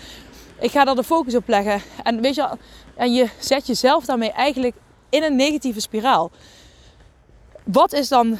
Ik 0.60 0.72
ga 0.72 0.86
daar 0.86 0.96
de 0.96 1.04
focus 1.04 1.36
op 1.36 1.48
leggen. 1.48 1.82
En, 2.04 2.22
weet 2.22 2.36
je, 2.36 2.50
en 2.96 3.14
je 3.14 3.30
zet 3.40 3.68
jezelf 3.68 4.06
daarmee 4.06 4.32
eigenlijk 4.32 4.76
in 5.10 5.24
een 5.24 5.36
negatieve 5.36 5.80
spiraal. 5.80 6.32
Wat 7.64 7.94
is 7.94 8.08
dan 8.08 8.38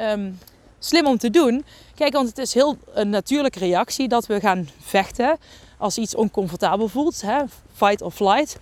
um, 0.00 0.38
slim 0.78 1.06
om 1.06 1.18
te 1.18 1.30
doen? 1.30 1.64
Kijk, 1.94 2.12
want 2.12 2.28
het 2.28 2.38
is 2.38 2.54
heel 2.54 2.76
een 2.94 3.10
natuurlijke 3.10 3.58
reactie 3.58 4.08
dat 4.08 4.26
we 4.26 4.40
gaan 4.40 4.68
vechten 4.80 5.38
als 5.78 5.98
iets 5.98 6.14
oncomfortabel 6.14 6.88
voelt. 6.88 7.20
Hè? 7.20 7.42
Fight 7.74 8.02
or 8.02 8.10
flight. 8.10 8.58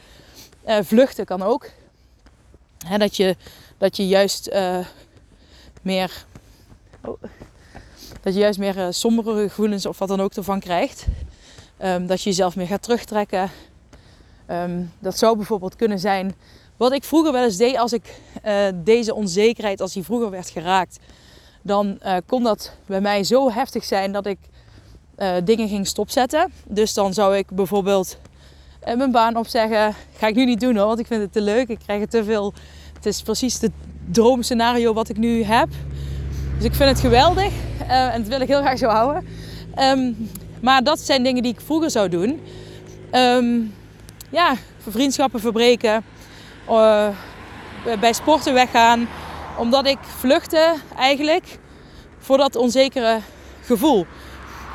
Uh, 0.66 0.78
vluchten 0.82 1.24
kan 1.24 1.42
ook. 1.42 1.70
Hè, 2.86 2.98
dat, 2.98 3.16
je, 3.16 3.36
dat 3.78 3.96
je 3.96 4.08
juist 4.08 4.48
uh, 4.48 4.78
meer. 5.82 6.24
Dat 8.22 8.34
je 8.34 8.40
juist 8.40 8.58
meer 8.58 8.76
uh, 8.76 8.86
sombere 8.90 9.48
gevoelens 9.48 9.86
of 9.86 9.98
wat 9.98 10.08
dan 10.08 10.20
ook 10.20 10.34
ervan 10.34 10.60
krijgt. 10.60 11.06
Um, 11.82 12.06
dat 12.06 12.22
je 12.22 12.28
jezelf 12.28 12.56
meer 12.56 12.66
gaat 12.66 12.82
terugtrekken. 12.82 13.50
Um, 14.50 14.92
dat 14.98 15.18
zou 15.18 15.36
bijvoorbeeld 15.36 15.76
kunnen 15.76 15.98
zijn 15.98 16.34
wat 16.76 16.92
ik 16.92 17.04
vroeger 17.04 17.32
wel 17.32 17.44
eens 17.44 17.56
deed 17.56 17.76
als 17.76 17.92
ik 17.92 18.20
uh, 18.44 18.66
deze 18.74 19.14
onzekerheid, 19.14 19.80
als 19.80 19.92
die 19.92 20.04
vroeger 20.04 20.30
werd 20.30 20.50
geraakt, 20.50 20.98
dan 21.62 21.98
uh, 22.04 22.16
kon 22.26 22.42
dat 22.42 22.74
bij 22.86 23.00
mij 23.00 23.24
zo 23.24 23.50
heftig 23.50 23.84
zijn 23.84 24.12
dat 24.12 24.26
ik 24.26 24.38
dingen 25.44 25.68
ging 25.68 25.86
stopzetten. 25.86 26.52
Dus 26.66 26.94
dan 26.94 27.14
zou 27.14 27.36
ik 27.36 27.50
bijvoorbeeld 27.50 28.18
mijn 28.84 29.10
baan 29.10 29.36
opzeggen. 29.36 29.94
Ga 30.16 30.26
ik 30.26 30.34
nu 30.34 30.44
niet 30.44 30.60
doen 30.60 30.76
hoor, 30.76 30.86
want 30.86 30.98
ik 30.98 31.06
vind 31.06 31.22
het 31.22 31.32
te 31.32 31.40
leuk. 31.40 31.68
Ik 31.68 31.78
krijg 31.78 32.00
het 32.00 32.10
te 32.10 32.24
veel. 32.24 32.52
Het 32.94 33.06
is 33.06 33.22
precies 33.22 33.58
de, 33.58 33.70
droomscenario 34.12 34.92
wat 34.92 35.08
ik 35.08 35.16
nu 35.16 35.42
heb. 35.42 35.68
Dus 36.56 36.64
ik 36.64 36.74
vind 36.74 36.88
het 36.90 37.00
geweldig 37.00 37.52
uh, 37.82 38.14
en 38.14 38.20
dat 38.20 38.28
wil 38.28 38.40
ik 38.40 38.48
heel 38.48 38.60
graag 38.60 38.78
zo 38.78 38.88
houden. 38.88 39.26
Ehm, 39.74 40.12
maar 40.60 40.82
dat 40.82 40.98
zijn 40.98 41.22
dingen 41.22 41.42
die 41.42 41.52
ik 41.52 41.60
vroeger 41.60 41.90
zou 41.90 42.08
doen. 42.08 42.40
Um, 43.12 43.74
ja, 44.30 44.54
vriendschappen 44.88 45.40
verbreken. 45.40 46.04
Uh, 46.70 47.08
bij 48.00 48.12
sporten 48.12 48.54
weggaan. 48.54 49.08
Omdat 49.58 49.86
ik 49.86 49.98
vluchtte 50.18 50.74
eigenlijk 50.96 51.58
voor 52.18 52.36
dat 52.36 52.56
onzekere 52.56 53.18
gevoel. 53.64 54.06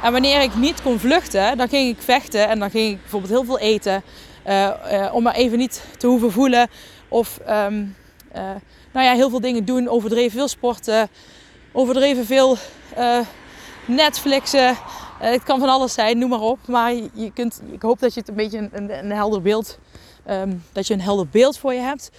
En 0.03 0.11
wanneer 0.11 0.41
ik 0.41 0.55
niet 0.55 0.81
kon 0.81 0.99
vluchten, 0.99 1.57
dan 1.57 1.69
ging 1.69 1.97
ik 1.97 2.01
vechten 2.01 2.47
en 2.47 2.59
dan 2.59 2.69
ging 2.69 2.91
ik 2.91 3.01
bijvoorbeeld 3.01 3.31
heel 3.31 3.43
veel 3.43 3.59
eten. 3.59 4.03
Uh, 4.47 4.69
om 5.11 5.23
maar 5.23 5.33
even 5.33 5.57
niet 5.57 5.83
te 5.97 6.07
hoeven 6.07 6.31
voelen. 6.31 6.69
Of 7.07 7.39
um, 7.49 7.95
uh, 8.35 8.41
nou 8.91 9.05
ja, 9.05 9.13
heel 9.13 9.29
veel 9.29 9.41
dingen 9.41 9.65
doen. 9.65 9.87
Overdreven 9.87 10.31
veel 10.31 10.47
sporten. 10.47 11.09
Overdreven 11.71 12.25
veel 12.25 12.57
Netflixen. 13.85 14.77
het 15.19 15.43
kan 15.43 15.59
van 15.59 15.69
alles 15.69 15.93
zijn, 15.93 16.17
noem 16.17 16.29
maar 16.29 16.39
op. 16.39 16.59
Maar 16.67 16.93
je 16.93 17.31
kunt, 17.33 17.61
ik 17.71 17.81
hoop 17.81 17.99
dat 17.99 18.13
je 18.13 18.19
het 18.19 18.29
een 18.29 18.35
beetje 18.35 18.69
een, 18.71 18.97
een, 18.97 19.11
helder 19.11 19.41
beeld. 19.41 19.79
Um, 20.29 20.63
dat 20.71 20.87
je 20.87 20.93
een 20.93 21.01
helder 21.01 21.27
beeld 21.27 21.57
voor 21.57 21.73
je 21.73 21.79
hebt. 21.79 22.11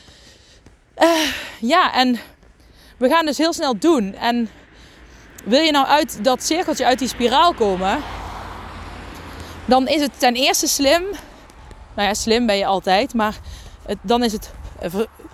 ja, 1.60 1.92
en 1.94 2.18
we 2.96 3.08
gaan 3.08 3.26
dus 3.26 3.38
heel 3.38 3.52
snel 3.52 3.78
doen. 3.78 4.14
En 4.14 4.48
wil 5.44 5.60
je 5.60 5.70
nou 5.70 5.86
uit 5.86 6.24
dat 6.24 6.42
cirkeltje, 6.42 6.86
uit 6.86 6.98
die 6.98 7.08
spiraal 7.08 7.54
komen, 7.54 8.02
dan 9.64 9.88
is 9.88 10.00
het 10.00 10.18
ten 10.18 10.34
eerste 10.34 10.68
slim. 10.68 11.02
Nou 11.94 12.08
ja, 12.08 12.14
slim 12.14 12.46
ben 12.46 12.56
je 12.56 12.66
altijd, 12.66 13.14
maar 13.14 13.38
dan 14.02 14.24
is 14.24 14.32
het 14.32 14.50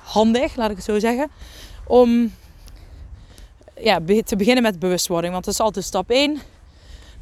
handig, 0.03 0.57
laat 0.57 0.71
ik 0.71 0.77
het 0.77 0.85
zo 0.85 0.99
zeggen, 0.99 1.31
om 1.87 2.33
ja, 3.81 4.01
te 4.25 4.37
beginnen 4.37 4.63
met 4.63 4.79
bewustwording. 4.79 5.33
Want 5.33 5.45
dat 5.45 5.55
is 5.55 5.61
altijd 5.61 5.85
stap 5.85 6.11
1. 6.11 6.41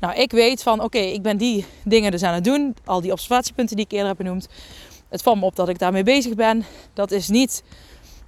Nou, 0.00 0.14
ik 0.14 0.30
weet 0.30 0.62
van 0.62 0.82
oké, 0.82 0.98
ik 0.98 1.22
ben 1.22 1.36
die 1.36 1.64
dingen 1.84 2.10
dus 2.10 2.22
aan 2.22 2.34
het 2.34 2.44
doen. 2.44 2.76
Al 2.84 3.00
die 3.00 3.12
observatiepunten 3.12 3.76
die 3.76 3.84
ik 3.84 3.92
eerder 3.92 4.08
heb 4.08 4.16
genoemd. 4.16 4.48
Het 5.08 5.22
valt 5.22 5.38
me 5.38 5.44
op 5.44 5.56
dat 5.56 5.68
ik 5.68 5.78
daarmee 5.78 6.02
bezig 6.02 6.34
ben. 6.34 6.64
Dat 6.94 7.10
is 7.10 7.28
niet, 7.28 7.62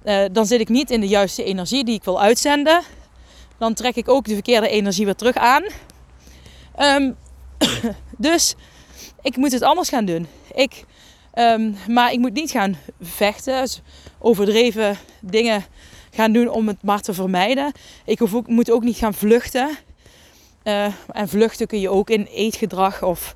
uh, 0.03 0.23
dan 0.31 0.45
zit 0.45 0.59
ik 0.59 0.69
niet 0.69 0.91
in 0.91 1.01
de 1.01 1.07
juiste 1.07 1.43
energie 1.43 1.83
die 1.83 1.95
ik 1.95 2.03
wil 2.03 2.21
uitzenden 2.21 2.83
dan 3.63 3.73
trek 3.73 3.95
ik 3.95 4.09
ook 4.09 4.25
de 4.25 4.33
verkeerde 4.33 4.69
energie 4.69 5.05
weer 5.05 5.15
terug 5.15 5.35
aan. 5.35 5.63
Um, 6.79 7.15
dus 8.17 8.55
ik 9.21 9.37
moet 9.37 9.51
het 9.51 9.61
anders 9.61 9.89
gaan 9.89 10.05
doen. 10.05 10.27
Ik, 10.53 10.83
um, 11.35 11.77
maar 11.87 12.11
ik 12.11 12.19
moet 12.19 12.33
niet 12.33 12.51
gaan 12.51 12.77
vechten, 13.01 13.61
dus 13.61 13.81
overdreven 14.23 14.97
dingen 15.21 15.65
gaan 16.11 16.31
doen 16.31 16.49
om 16.49 16.67
het 16.67 16.83
maar 16.83 17.01
te 17.01 17.13
vermijden. 17.13 17.71
Ik 18.05 18.19
hoef 18.19 18.33
ook, 18.33 18.47
moet 18.47 18.71
ook 18.71 18.83
niet 18.83 18.97
gaan 18.97 19.13
vluchten. 19.13 19.77
Uh, 20.63 20.85
en 21.11 21.29
vluchten 21.29 21.67
kun 21.67 21.79
je 21.79 21.89
ook 21.89 22.09
in 22.09 22.25
eetgedrag 22.25 23.03
of 23.03 23.35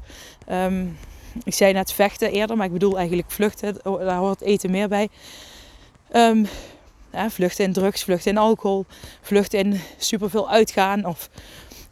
um, 0.51 0.98
ik 1.44 1.53
zei 1.53 1.74
net 1.74 1.91
vechten 1.91 2.32
eerder, 2.32 2.58
maar 2.58 2.65
ik 2.65 2.72
bedoel 2.72 2.98
eigenlijk 2.98 3.32
vluchten. 3.32 3.77
Daar 3.84 4.17
hoort 4.17 4.41
eten 4.41 4.72
meer 4.72 4.88
bij. 4.88 5.10
Um, 6.13 6.48
vluchten 7.29 7.65
in 7.65 7.74
drugs, 7.74 8.03
vluchten 8.03 8.32
in 8.32 8.38
alcohol, 8.38 8.86
vluchten 9.22 9.60
in 9.60 9.82
superveel 9.98 10.50
uitgaan. 10.50 11.06
Of 11.06 11.29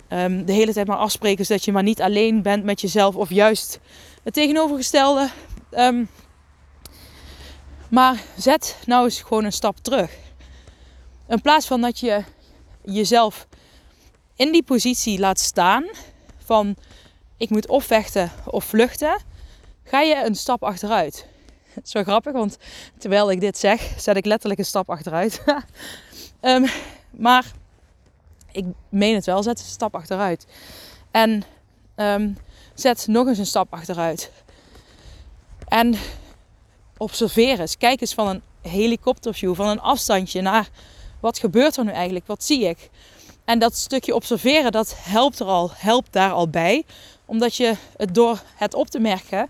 um, 0.09 0.45
de 0.45 0.53
hele 0.53 0.73
tijd 0.73 0.87
maar 0.87 0.97
afspreken 0.97 1.45
zodat 1.45 1.65
je 1.65 1.71
maar 1.71 1.83
niet 1.83 2.01
alleen 2.01 2.41
bent 2.41 2.63
met 2.63 2.81
jezelf. 2.81 3.15
Of 3.15 3.29
juist 3.29 3.79
het 4.23 4.33
tegenovergestelde. 4.33 5.29
Maar 7.95 8.23
zet 8.37 8.77
nou 8.85 9.03
eens 9.03 9.21
gewoon 9.21 9.43
een 9.43 9.51
stap 9.51 9.77
terug. 9.77 10.11
In 11.27 11.41
plaats 11.41 11.67
van 11.67 11.81
dat 11.81 11.99
je 11.99 12.23
jezelf 12.83 13.47
in 14.35 14.51
die 14.51 14.63
positie 14.63 15.19
laat 15.19 15.39
staan 15.39 15.85
van 16.37 16.75
ik 17.37 17.49
moet 17.49 17.67
of 17.67 17.83
vechten 17.85 18.31
of 18.45 18.65
vluchten, 18.65 19.21
ga 19.83 20.01
je 20.01 20.25
een 20.25 20.35
stap 20.35 20.63
achteruit. 20.63 21.25
Zo 21.83 22.03
grappig, 22.03 22.33
want 22.33 22.57
terwijl 22.97 23.31
ik 23.31 23.39
dit 23.39 23.57
zeg, 23.57 23.93
zet 23.97 24.17
ik 24.17 24.25
letterlijk 24.25 24.59
een 24.59 24.65
stap 24.65 24.89
achteruit. 24.89 25.43
um, 26.41 26.65
maar 27.27 27.51
ik 28.51 28.65
meen 28.89 29.15
het 29.15 29.25
wel, 29.25 29.43
zet 29.43 29.59
een 29.59 29.65
stap 29.65 29.95
achteruit. 29.95 30.45
En 31.11 31.43
um, 31.95 32.37
zet 32.73 33.07
nog 33.07 33.27
eens 33.27 33.37
een 33.37 33.45
stap 33.45 33.73
achteruit. 33.73 34.31
En 35.67 35.95
observeer 36.97 37.59
eens. 37.59 37.77
Kijk 37.77 38.01
eens 38.01 38.13
van 38.13 38.27
een 38.27 38.41
helikopterview, 38.61 39.55
van 39.55 39.67
een 39.67 39.81
afstandje 39.81 40.41
naar 40.41 40.69
wat 41.19 41.39
gebeurt 41.39 41.77
er 41.77 41.85
nu 41.85 41.91
eigenlijk? 41.91 42.27
Wat 42.27 42.43
zie 42.43 42.63
ik? 42.63 42.89
En 43.45 43.59
dat 43.59 43.75
stukje 43.75 44.15
observeren, 44.15 44.71
dat 44.71 44.95
helpt 44.97 45.39
er 45.39 45.45
al, 45.45 45.71
helpt 45.73 46.13
daar 46.13 46.31
al 46.31 46.49
bij. 46.49 46.83
Omdat 47.25 47.55
je 47.55 47.75
het 47.97 48.15
door 48.15 48.41
het 48.55 48.73
op 48.73 48.87
te 48.87 48.99
merken, 48.99 49.49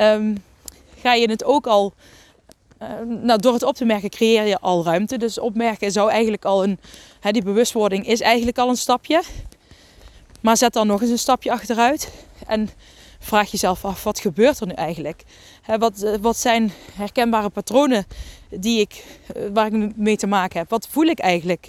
um, 0.00 0.42
ga 1.00 1.14
je 1.14 1.30
het 1.30 1.44
ook 1.44 1.66
al. 1.66 1.92
Uh, 2.82 2.88
nou, 3.22 3.40
door 3.40 3.52
het 3.52 3.62
op 3.62 3.74
te 3.74 3.84
merken 3.84 4.10
creëer 4.10 4.46
je 4.46 4.58
al 4.58 4.84
ruimte. 4.84 5.18
Dus 5.18 5.38
opmerken 5.38 5.92
zou 5.92 6.10
eigenlijk 6.10 6.44
al 6.44 6.64
een. 6.64 6.78
Hè, 7.20 7.30
die 7.30 7.42
bewustwording 7.42 8.06
is 8.06 8.20
eigenlijk 8.20 8.58
al 8.58 8.68
een 8.68 8.76
stapje. 8.76 9.22
Maar 10.40 10.56
zet 10.56 10.72
dan 10.72 10.86
nog 10.86 11.00
eens 11.00 11.10
een 11.10 11.18
stapje 11.18 11.52
achteruit. 11.52 12.12
En 12.46 12.70
vraag 13.20 13.50
jezelf 13.50 13.84
af: 13.84 14.04
wat 14.04 14.20
gebeurt 14.20 14.60
er 14.60 14.66
nu 14.66 14.72
eigenlijk? 14.72 15.22
Hè, 15.62 15.78
wat, 15.78 16.02
eh, 16.02 16.14
wat 16.20 16.36
zijn 16.36 16.72
herkenbare 16.92 17.48
patronen 17.48 18.06
die 18.48 18.80
ik, 18.80 19.04
uh, 19.36 19.48
waar 19.52 19.66
ik 19.66 19.96
mee 19.96 20.16
te 20.16 20.26
maken 20.26 20.58
heb? 20.58 20.70
Wat 20.70 20.88
voel 20.90 21.04
ik 21.04 21.18
eigenlijk? 21.18 21.66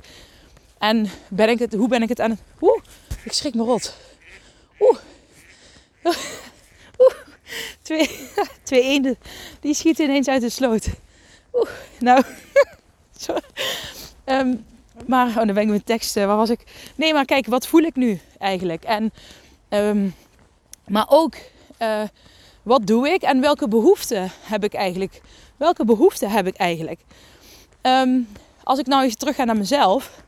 En 0.77 1.09
ben 1.27 1.49
ik 1.49 1.59
het, 1.59 1.73
hoe 1.73 1.87
ben 1.87 2.01
ik 2.01 2.09
het 2.09 2.19
aan 2.19 2.29
het. 2.29 2.41
Oeh, 2.61 2.81
ik 3.23 3.31
schrik 3.31 3.53
me 3.53 3.63
rot. 3.63 3.95
Oeh. 4.79 4.97
Oeh. 6.99 7.13
Twee, 7.81 8.09
twee 8.63 8.81
eenden 8.81 9.17
die 9.59 9.73
schieten 9.73 10.05
ineens 10.05 10.27
uit 10.27 10.41
de 10.41 10.49
sloot. 10.49 10.87
Oeh, 11.53 11.69
nou. 11.99 12.23
um, 14.25 14.65
maar, 15.05 15.27
oh, 15.27 15.35
dan 15.35 15.53
ben 15.53 15.61
ik 15.61 15.67
mijn 15.67 15.83
tekst. 15.83 16.13
waar 16.13 16.35
was 16.35 16.49
ik? 16.49 16.63
Nee, 16.95 17.13
maar 17.13 17.25
kijk, 17.25 17.47
wat 17.47 17.67
voel 17.67 17.81
ik 17.81 17.95
nu 17.95 18.19
eigenlijk? 18.37 18.83
En, 18.83 19.13
um, 19.69 20.13
maar 20.91 21.05
ook, 21.09 21.35
uh, 21.79 22.03
wat 22.63 22.87
doe 22.87 23.09
ik 23.09 23.21
en 23.21 23.41
welke 23.41 23.67
behoeften 23.67 24.31
heb 24.41 24.63
ik 24.63 24.73
eigenlijk? 24.73 25.21
Welke 25.57 25.85
behoeften 25.85 26.31
heb 26.31 26.47
ik 26.47 26.55
eigenlijk? 26.55 26.99
Um, 27.81 28.27
als 28.63 28.79
ik 28.79 28.87
nou 28.87 29.03
eens 29.03 29.15
terug 29.15 29.35
ga 29.35 29.43
naar 29.43 29.57
mezelf, 29.57 30.23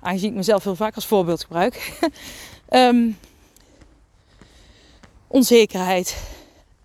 aangezien 0.00 0.30
ik 0.30 0.36
mezelf 0.36 0.64
heel 0.64 0.76
vaak 0.76 0.94
als 0.94 1.06
voorbeeld 1.06 1.42
gebruik. 1.42 1.98
um, 2.70 3.18
onzekerheid, 5.38 6.16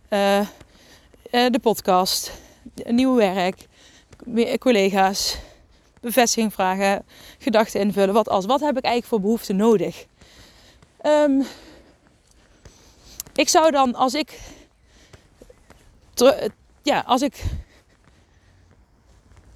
uh, 0.10 0.48
de 1.32 1.60
podcast, 1.62 2.32
nieuw 2.86 3.16
werk, 3.16 3.68
collega's, 4.60 5.38
bevestiging 6.02 6.54
vragen, 6.54 7.06
gedachten 7.38 7.80
invullen. 7.80 8.14
Wat 8.14 8.30
als? 8.30 8.46
Wat 8.46 8.60
heb 8.60 8.78
ik 8.78 8.84
eigenlijk 8.84 9.06
voor 9.06 9.22
behoeften 9.22 9.56
nodig? 9.56 10.06
Um, 11.04 11.46
ik 13.36 13.50
zou 13.50 13.72
dan, 13.72 13.96
als 13.96 14.14
ik, 14.14 14.40
ja, 16.82 17.04
als 17.06 17.22
ik 17.22 17.44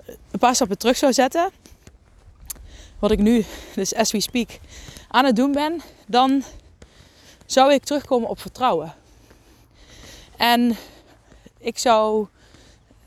een 0.06 0.39
paar 0.39 0.56
stappen 0.56 0.78
terug 0.78 0.98
zou 0.98 1.13
zetten, 1.13 1.52
wat 3.00 3.12
ik 3.12 3.20
nu, 3.20 3.46
dus 3.76 3.96
as 3.96 4.12
we 4.12 4.22
speak, 4.22 4.60
aan 5.08 5.26
het 5.26 5.36
doen 5.36 5.52
ben, 5.52 5.82
dan 6.08 6.44
zou 7.46 7.74
ik 7.74 7.84
terugkomen 7.84 8.30
op 8.30 8.39
vertrouwen. 8.39 8.94
En 10.38 10.78
ik 11.58 11.78
zou 11.78 12.28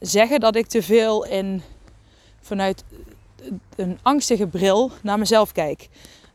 zeggen 0.01 0.41
dat 0.41 0.57
ik 0.57 0.67
te 0.67 0.83
veel 0.83 1.25
in, 1.25 1.63
vanuit 2.41 2.85
een 3.77 3.99
angstige 4.03 4.47
bril 4.47 4.91
naar 5.03 5.19
mezelf 5.19 5.53
kijk. 5.53 5.89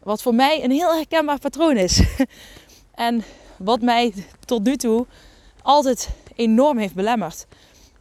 Wat 0.04 0.22
voor 0.22 0.36
mij 0.36 0.64
een 0.64 0.72
heel 0.72 0.96
herkenbaar 0.96 1.40
patroon 1.40 1.78
is. 1.78 2.02
en 2.96 3.24
wat 3.58 3.82
mij 3.82 4.14
tot 4.46 4.64
nu 4.64 4.78
toe 4.78 5.06
altijd 5.62 6.10
enorm 6.36 6.78
heeft 6.78 6.94
belemmerd. 6.94 7.46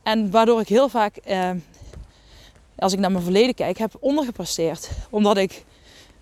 En 0.03 0.31
waardoor 0.31 0.61
ik 0.61 0.69
heel 0.69 0.89
vaak, 0.89 1.17
eh, 1.17 1.51
als 2.77 2.93
ik 2.93 2.99
naar 2.99 3.13
mijn 3.13 3.25
verleden 3.25 3.55
kijk, 3.55 3.79
heb 3.79 3.97
ondergepresteerd. 4.01 4.91
Omdat 5.11 5.37
ik 5.37 5.65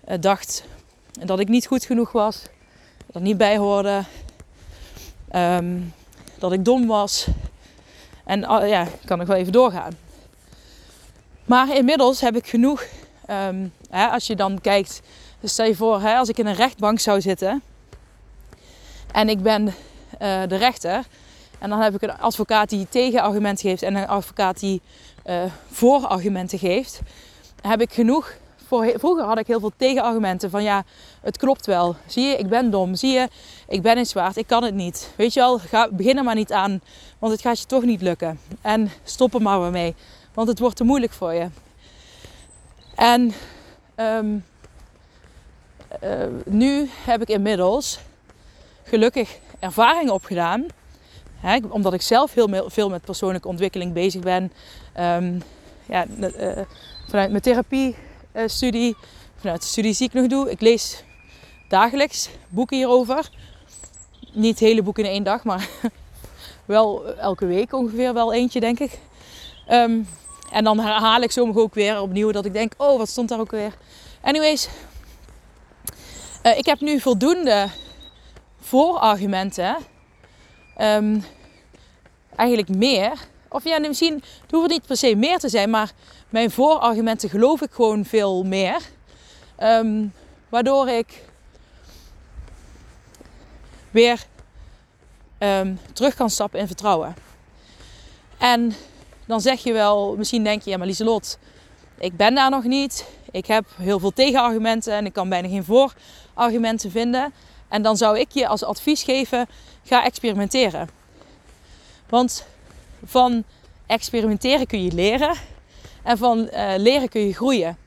eh, 0.03 0.17
dacht 0.19 0.63
dat 1.11 1.39
ik 1.39 1.47
niet 1.47 1.67
goed 1.67 1.85
genoeg 1.85 2.11
was, 2.11 2.41
dat 3.05 3.15
ik 3.15 3.21
niet 3.21 3.37
bij 3.37 3.57
hoorde. 3.57 4.03
Um, 5.35 5.93
dat 6.39 6.51
ik 6.51 6.65
dom 6.65 6.87
was. 6.87 7.27
En 8.23 8.39
uh, 8.39 8.69
ja, 8.69 8.87
kan 9.05 9.21
ik 9.21 9.27
wel 9.27 9.35
even 9.37 9.51
doorgaan. 9.51 9.97
Maar 11.45 11.75
inmiddels 11.75 12.21
heb 12.21 12.35
ik 12.35 12.47
genoeg. 12.47 12.83
Um, 13.29 13.73
hè, 13.89 14.07
als 14.07 14.27
je 14.27 14.35
dan 14.35 14.61
kijkt, 14.61 15.01
stel 15.43 15.65
je 15.65 15.75
voor, 15.75 16.01
hè, 16.01 16.15
als 16.15 16.29
ik 16.29 16.37
in 16.37 16.45
een 16.45 16.55
rechtbank 16.55 16.99
zou 16.99 17.21
zitten 17.21 17.61
en 19.15 19.29
ik 19.29 19.41
ben 19.41 19.65
uh, 19.65 19.73
de 20.47 20.55
rechter, 20.55 21.03
en 21.59 21.69
dan 21.69 21.81
heb 21.81 21.95
ik 21.95 22.01
een 22.01 22.17
advocaat 22.17 22.69
die 22.69 22.87
tegenargumenten 22.89 23.69
geeft 23.69 23.83
en 23.83 23.95
een 23.95 24.07
advocaat 24.07 24.59
die 24.59 24.81
uh, 25.25 25.43
voorargumenten 25.71 26.59
geeft. 26.59 26.99
heb 27.61 27.81
ik 27.81 27.93
genoeg. 27.93 28.33
Vroeger 28.95 29.23
had 29.23 29.39
ik 29.39 29.47
heel 29.47 29.59
veel 29.59 29.71
tegenargumenten 29.77 30.49
van 30.49 30.63
ja, 30.63 30.83
het 31.21 31.37
klopt 31.37 31.65
wel. 31.65 31.95
Zie 32.05 32.23
je, 32.23 32.37
ik 32.37 32.49
ben 32.49 32.71
dom. 32.71 32.95
Zie 32.95 33.11
je, 33.11 33.27
ik 33.67 33.81
ben 33.81 33.97
in 33.97 34.05
zwaard. 34.05 34.37
Ik 34.37 34.47
kan 34.47 34.63
het 34.63 34.73
niet. 34.73 35.11
Weet 35.15 35.33
je 35.33 35.39
wel, 35.39 35.59
ga, 35.59 35.89
begin 35.91 36.17
er 36.17 36.23
maar 36.23 36.35
niet 36.35 36.51
aan. 36.51 36.81
Want 37.19 37.31
het 37.31 37.41
gaat 37.41 37.59
je 37.59 37.65
toch 37.65 37.83
niet 37.83 38.01
lukken. 38.01 38.39
En 38.61 38.91
stop 39.03 39.33
er 39.33 39.41
maar 39.41 39.71
mee. 39.71 39.95
Want 40.33 40.47
het 40.47 40.59
wordt 40.59 40.75
te 40.75 40.83
moeilijk 40.83 41.13
voor 41.13 41.33
je. 41.33 41.47
En 42.95 43.33
um, 43.95 44.45
uh, 46.03 46.27
nu 46.45 46.89
heb 47.05 47.21
ik 47.21 47.29
inmiddels 47.29 47.99
gelukkig 48.85 49.39
ervaring 49.59 50.09
opgedaan. 50.09 50.65
Omdat 51.69 51.93
ik 51.93 52.01
zelf 52.01 52.33
heel 52.33 52.69
veel 52.69 52.89
met 52.89 53.01
persoonlijke 53.01 53.47
ontwikkeling 53.47 53.93
bezig 53.93 54.21
ben. 54.21 54.51
Um, 54.99 55.41
ja, 55.85 56.05
uh, 56.19 56.51
vanuit 57.09 57.29
mijn 57.29 57.41
therapiestudie, 57.41 58.95
vanuit 59.35 59.61
de 59.61 59.67
studie 59.67 59.95
die 59.97 60.07
ik 60.07 60.13
nog 60.13 60.27
doe. 60.27 60.51
Ik 60.51 60.61
lees 60.61 61.03
dagelijks 61.67 62.29
boeken 62.49 62.77
hierover. 62.77 63.29
Niet 64.31 64.59
hele 64.59 64.83
boeken 64.83 65.03
in 65.03 65.11
één 65.11 65.23
dag, 65.23 65.43
maar 65.43 65.69
wel 66.65 67.15
elke 67.15 67.45
week 67.45 67.73
ongeveer 67.73 68.13
wel 68.13 68.33
eentje, 68.33 68.59
denk 68.59 68.79
ik. 68.79 68.99
Um, 69.69 70.07
en 70.51 70.63
dan 70.63 70.79
herhaal 70.79 71.21
ik 71.21 71.31
soms 71.31 71.55
ook 71.55 71.73
weer 71.73 72.01
opnieuw 72.01 72.31
dat 72.31 72.45
ik 72.45 72.53
denk, 72.53 72.73
oh, 72.77 72.97
wat 72.97 73.09
stond 73.09 73.29
daar 73.29 73.39
ook 73.39 73.51
weer. 73.51 73.73
Anyways, 74.21 74.67
ik 76.41 76.65
heb 76.65 76.79
nu 76.79 76.99
voldoende 76.99 77.67
voorargumenten. 78.65 79.75
Um, 80.81 81.23
eigenlijk 82.35 82.69
meer. 82.69 83.11
Of 83.49 83.63
ja, 83.63 83.79
misschien 83.79 84.13
het 84.13 84.51
hoeft 84.51 84.63
het 84.63 84.71
niet 84.71 84.85
per 84.85 84.97
se 84.97 85.15
meer 85.15 85.39
te 85.39 85.49
zijn, 85.49 85.69
maar 85.69 85.91
mijn 86.29 86.51
voorargumenten 86.51 87.29
geloof 87.29 87.61
ik 87.61 87.71
gewoon 87.71 88.05
veel 88.05 88.43
meer. 88.43 88.81
Um, 89.59 90.13
waardoor 90.49 90.89
ik 90.89 91.23
weer 93.91 94.25
um, 95.39 95.79
terug 95.93 96.15
kan 96.15 96.29
stappen 96.29 96.59
in 96.59 96.67
vertrouwen. 96.67 97.15
En 98.37 98.73
dan 99.25 99.41
zeg 99.41 99.63
je 99.63 99.73
wel, 99.73 100.15
misschien 100.15 100.43
denk 100.43 100.61
je, 100.61 100.69
ja 100.69 100.77
maar 100.77 100.87
Lieselot, 100.87 101.37
ik 101.97 102.17
ben 102.17 102.35
daar 102.35 102.49
nog 102.49 102.63
niet. 102.63 103.05
Ik 103.31 103.45
heb 103.45 103.65
heel 103.77 103.99
veel 103.99 104.11
tegenargumenten 104.11 104.93
en 104.93 105.05
ik 105.05 105.13
kan 105.13 105.29
bijna 105.29 105.47
geen 105.47 105.65
voorargumenten 105.65 106.91
vinden. 106.91 107.33
En 107.67 107.81
dan 107.81 107.97
zou 107.97 108.19
ik 108.19 108.31
je 108.31 108.47
als 108.47 108.63
advies 108.63 109.03
geven, 109.03 109.47
ga 109.83 110.03
experimenteren. 110.03 110.89
Want 112.09 112.45
van 113.05 113.43
experimenteren 113.85 114.67
kun 114.67 114.83
je 114.83 114.91
leren 114.91 115.35
en 116.03 116.17
van 116.17 116.49
uh, 116.53 116.73
leren 116.77 117.09
kun 117.09 117.21
je 117.21 117.33
groeien. 117.33 117.77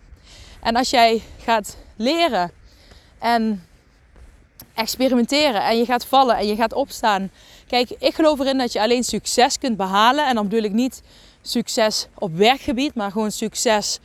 En 0.60 0.76
als 0.76 0.90
jij 0.90 1.22
gaat 1.42 1.76
leren 1.96 2.52
en 3.18 3.66
experimenteren 4.74 5.64
en 5.64 5.78
je 5.78 5.84
gaat 5.84 6.06
vallen 6.06 6.36
en 6.36 6.46
je 6.46 6.56
gaat 6.56 6.72
opstaan. 6.72 7.30
Kijk, 7.66 7.90
ik 7.98 8.14
geloof 8.14 8.38
erin 8.38 8.58
dat 8.58 8.72
je 8.72 8.80
alleen 8.80 9.04
succes 9.04 9.58
kunt 9.58 9.76
behalen. 9.76 10.28
En 10.28 10.34
dan 10.34 10.48
bedoel 10.48 10.64
ik 10.64 10.72
niet 10.72 11.02
succes 11.42 12.06
op 12.14 12.36
werkgebied, 12.36 12.94
maar 12.94 13.10
gewoon 13.10 13.32
succes 13.32 13.98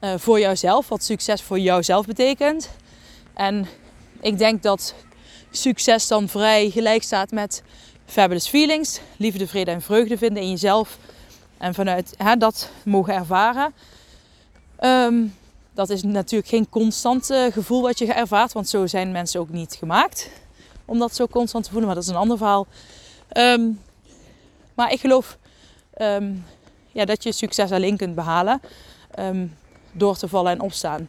uh, 0.00 0.14
voor 0.16 0.40
jouzelf. 0.40 0.88
Wat 0.88 1.02
succes 1.02 1.42
voor 1.42 1.58
jouzelf 1.58 2.06
betekent. 2.06 2.70
En 3.34 3.66
ik 4.26 4.38
denk 4.38 4.62
dat 4.62 4.94
succes 5.50 6.08
dan 6.08 6.28
vrij 6.28 6.70
gelijk 6.70 7.02
staat 7.02 7.30
met 7.30 7.62
fabulous 8.06 8.48
feelings. 8.48 9.00
Liefde, 9.16 9.46
vrede 9.46 9.70
en 9.70 9.82
vreugde 9.82 10.18
vinden 10.18 10.42
in 10.42 10.50
jezelf. 10.50 10.98
En 11.58 11.74
vanuit 11.74 12.14
hè, 12.16 12.36
dat 12.36 12.70
mogen 12.84 13.14
ervaren. 13.14 13.74
Um, 14.80 15.34
dat 15.74 15.90
is 15.90 16.02
natuurlijk 16.02 16.50
geen 16.50 16.68
constant 16.68 17.30
uh, 17.30 17.52
gevoel 17.52 17.82
wat 17.82 17.98
je 17.98 18.12
ervaart. 18.12 18.52
Want 18.52 18.68
zo 18.68 18.86
zijn 18.86 19.12
mensen 19.12 19.40
ook 19.40 19.50
niet 19.50 19.74
gemaakt. 19.74 20.30
Om 20.84 20.98
dat 20.98 21.14
zo 21.14 21.26
constant 21.26 21.64
te 21.64 21.70
voelen. 21.70 21.86
Maar 21.86 21.96
dat 21.96 22.04
is 22.04 22.10
een 22.10 22.20
ander 22.20 22.36
verhaal. 22.36 22.66
Um, 23.36 23.80
maar 24.74 24.92
ik 24.92 25.00
geloof 25.00 25.38
um, 25.98 26.44
ja, 26.92 27.04
dat 27.04 27.22
je 27.22 27.32
succes 27.32 27.72
alleen 27.72 27.96
kunt 27.96 28.14
behalen. 28.14 28.60
door 29.92 30.16
te 30.16 30.28
vallen 30.28 30.52
en 30.52 30.60
opstaan. 30.60 31.08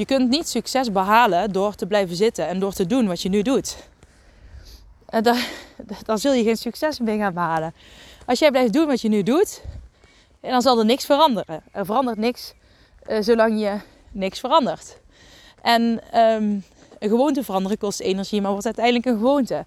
Je 0.00 0.06
kunt 0.06 0.28
niet 0.28 0.48
succes 0.48 0.92
behalen 0.92 1.52
door 1.52 1.74
te 1.74 1.86
blijven 1.86 2.16
zitten 2.16 2.48
en 2.48 2.58
door 2.58 2.72
te 2.72 2.86
doen 2.86 3.06
wat 3.06 3.22
je 3.22 3.28
nu 3.28 3.42
doet. 3.42 3.76
En 5.08 5.22
daar, 5.22 5.48
dan 6.06 6.18
zul 6.18 6.32
je 6.32 6.42
geen 6.42 6.56
succes 6.56 6.98
mee 6.98 7.18
gaan 7.18 7.34
behalen. 7.34 7.74
Als 8.26 8.38
jij 8.38 8.50
blijft 8.50 8.72
doen 8.72 8.86
wat 8.86 9.00
je 9.00 9.08
nu 9.08 9.22
doet, 9.22 9.62
dan 10.40 10.62
zal 10.62 10.78
er 10.78 10.84
niks 10.84 11.04
veranderen. 11.04 11.62
Er 11.72 11.84
verandert 11.84 12.18
niks 12.18 12.54
uh, 13.06 13.16
zolang 13.20 13.60
je 13.60 13.78
niks 14.12 14.40
verandert. 14.40 14.98
En 15.62 15.82
um, 16.14 16.64
een 16.98 17.08
gewoonte 17.08 17.44
veranderen 17.44 17.78
kost 17.78 18.00
energie, 18.00 18.40
maar 18.40 18.50
wordt 18.50 18.66
uiteindelijk 18.66 19.06
een 19.06 19.16
gewoonte. 19.16 19.64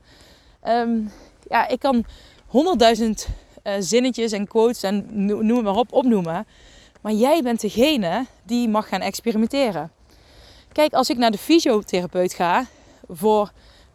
Um, 0.68 1.12
ja, 1.48 1.68
ik 1.68 1.80
kan 1.80 2.06
honderdduizend 2.48 3.28
uh, 3.64 3.74
zinnetjes 3.80 4.32
en 4.32 4.48
quotes 4.48 4.84
en 4.84 5.06
noem 5.46 5.64
maar 5.64 5.76
op 5.76 5.94
opnoemen. 5.94 6.48
Maar 7.02 7.14
jij 7.14 7.42
bent 7.42 7.62
degene 7.62 8.26
die 8.44 8.70
mag 8.70 8.88
gaan 8.88 9.02
experimenteren. 9.02 9.92
Kijk, 10.74 10.94
als 10.94 11.10
ik 11.10 11.18
naar 11.18 11.32
de 11.32 11.38
fysiotherapeut 11.38 12.34
ga, 12.34 12.66
voor 13.10 13.52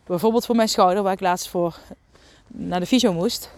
bijvoorbeeld 0.07 0.47
voor 0.47 0.57
mijn 0.57 0.69
schouder, 0.69 1.03
waar 1.03 1.13
ik 1.13 1.21
laatst 1.21 1.49
voor 1.49 1.79
naar 2.47 2.81
de 2.81 2.87
fysio 2.87 3.13
moest, 3.13 3.51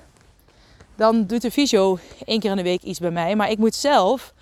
dan 0.97 1.27
doet 1.27 1.43
de 1.43 1.51
fysio 1.51 1.99
één 2.25 2.41
keer 2.41 2.51
in 2.51 2.57
de 2.57 2.63
week 2.63 2.83
iets 2.83 2.99
bij 2.99 3.11
mij. 3.11 3.37
Maar 3.37 3.51
ik 3.51 3.59
moet 3.59 3.75
zelf 3.75 4.35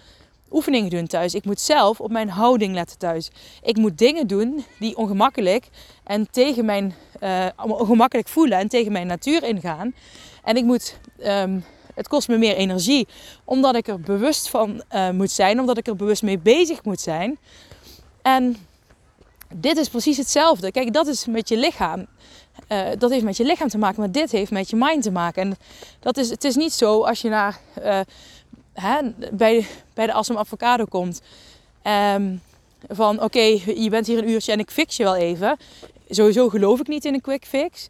oefeningen 0.51 0.91
doen 0.91 1.07
thuis. 1.07 1.35
Ik 1.35 1.45
moet 1.45 1.61
zelf 1.61 2.01
op 2.01 2.11
mijn 2.11 2.29
houding 2.29 2.75
letten 2.75 2.99
thuis. 2.99 3.31
Ik 3.63 3.77
moet 3.77 3.99
dingen 3.99 4.27
doen 4.27 4.65
die 4.79 4.97
ongemakkelijk 4.97 5.69
en 6.05 6.31
tegen 6.31 6.65
mijn 6.65 6.95
uh, 7.23 7.47
ongemakkelijk 7.57 8.29
voelen 8.29 8.59
en 8.59 8.69
tegen 8.69 8.93
mijn 8.93 9.07
natuur 9.07 9.43
ingaan. 9.43 9.95
En 10.45 10.57
ik 10.57 10.65
moet, 10.65 10.99
um, 11.25 11.65
het 11.95 12.09
kost 12.09 12.29
me 12.29 12.37
meer 12.37 12.55
energie, 12.55 13.09
omdat 13.45 13.75
ik 13.75 13.89
er 13.89 14.01
bewust 14.01 14.49
van 14.49 14.83
uh, 14.95 15.11
moet 15.11 15.31
zijn, 15.31 15.61
omdat 15.61 15.79
ik 15.79 15.87
er 15.87 15.97
bewust 15.97 16.23
mee 16.23 16.39
bezig 16.39 16.85
moet 16.85 17.01
zijn. 17.01 17.39
En 18.23 18.57
dit 19.55 19.77
is 19.77 19.89
precies 19.89 20.17
hetzelfde. 20.17 20.71
Kijk, 20.71 20.93
dat 20.93 21.07
is 21.07 21.27
met 21.27 21.49
je 21.49 21.57
lichaam. 21.57 22.07
Uh, 22.69 22.89
dat 22.99 23.11
heeft 23.11 23.25
met 23.25 23.37
je 23.37 23.45
lichaam 23.45 23.69
te 23.69 23.79
maken, 23.79 24.01
maar 24.01 24.11
dit 24.11 24.31
heeft 24.31 24.51
met 24.51 24.71
je 24.71 24.77
mind 24.77 25.03
te 25.03 25.11
maken. 25.11 25.43
En 25.43 25.57
dat 26.01 26.17
is, 26.17 26.31
het 26.31 26.45
is 26.45 26.57
niet 26.57 26.73
zo 26.73 27.03
als 27.03 27.21
je 27.21 27.29
naar, 27.29 27.61
uh, 27.85 28.01
hè, 28.73 28.99
bij, 29.33 29.67
bij 29.95 30.07
de 30.07 30.13
Assam 30.13 30.37
Avocado 30.37 30.85
komt. 30.85 31.21
Um, 32.15 32.43
van 32.89 33.23
oké, 33.23 33.41
je 33.75 33.87
bent 33.91 34.07
hier 34.07 34.19
een 34.19 34.29
uurtje 34.29 34.53
en 34.53 34.59
ik 34.59 34.71
fix 34.71 34.97
je 34.97 35.03
wel 35.03 35.17
even. 35.17 35.57
Sowieso 36.09 36.49
geloof 36.49 36.81
ik 36.81 36.89
niet 36.89 37.05
in 37.05 37.15
een 37.15 37.21
quick 37.21 37.45
fix. 37.45 37.89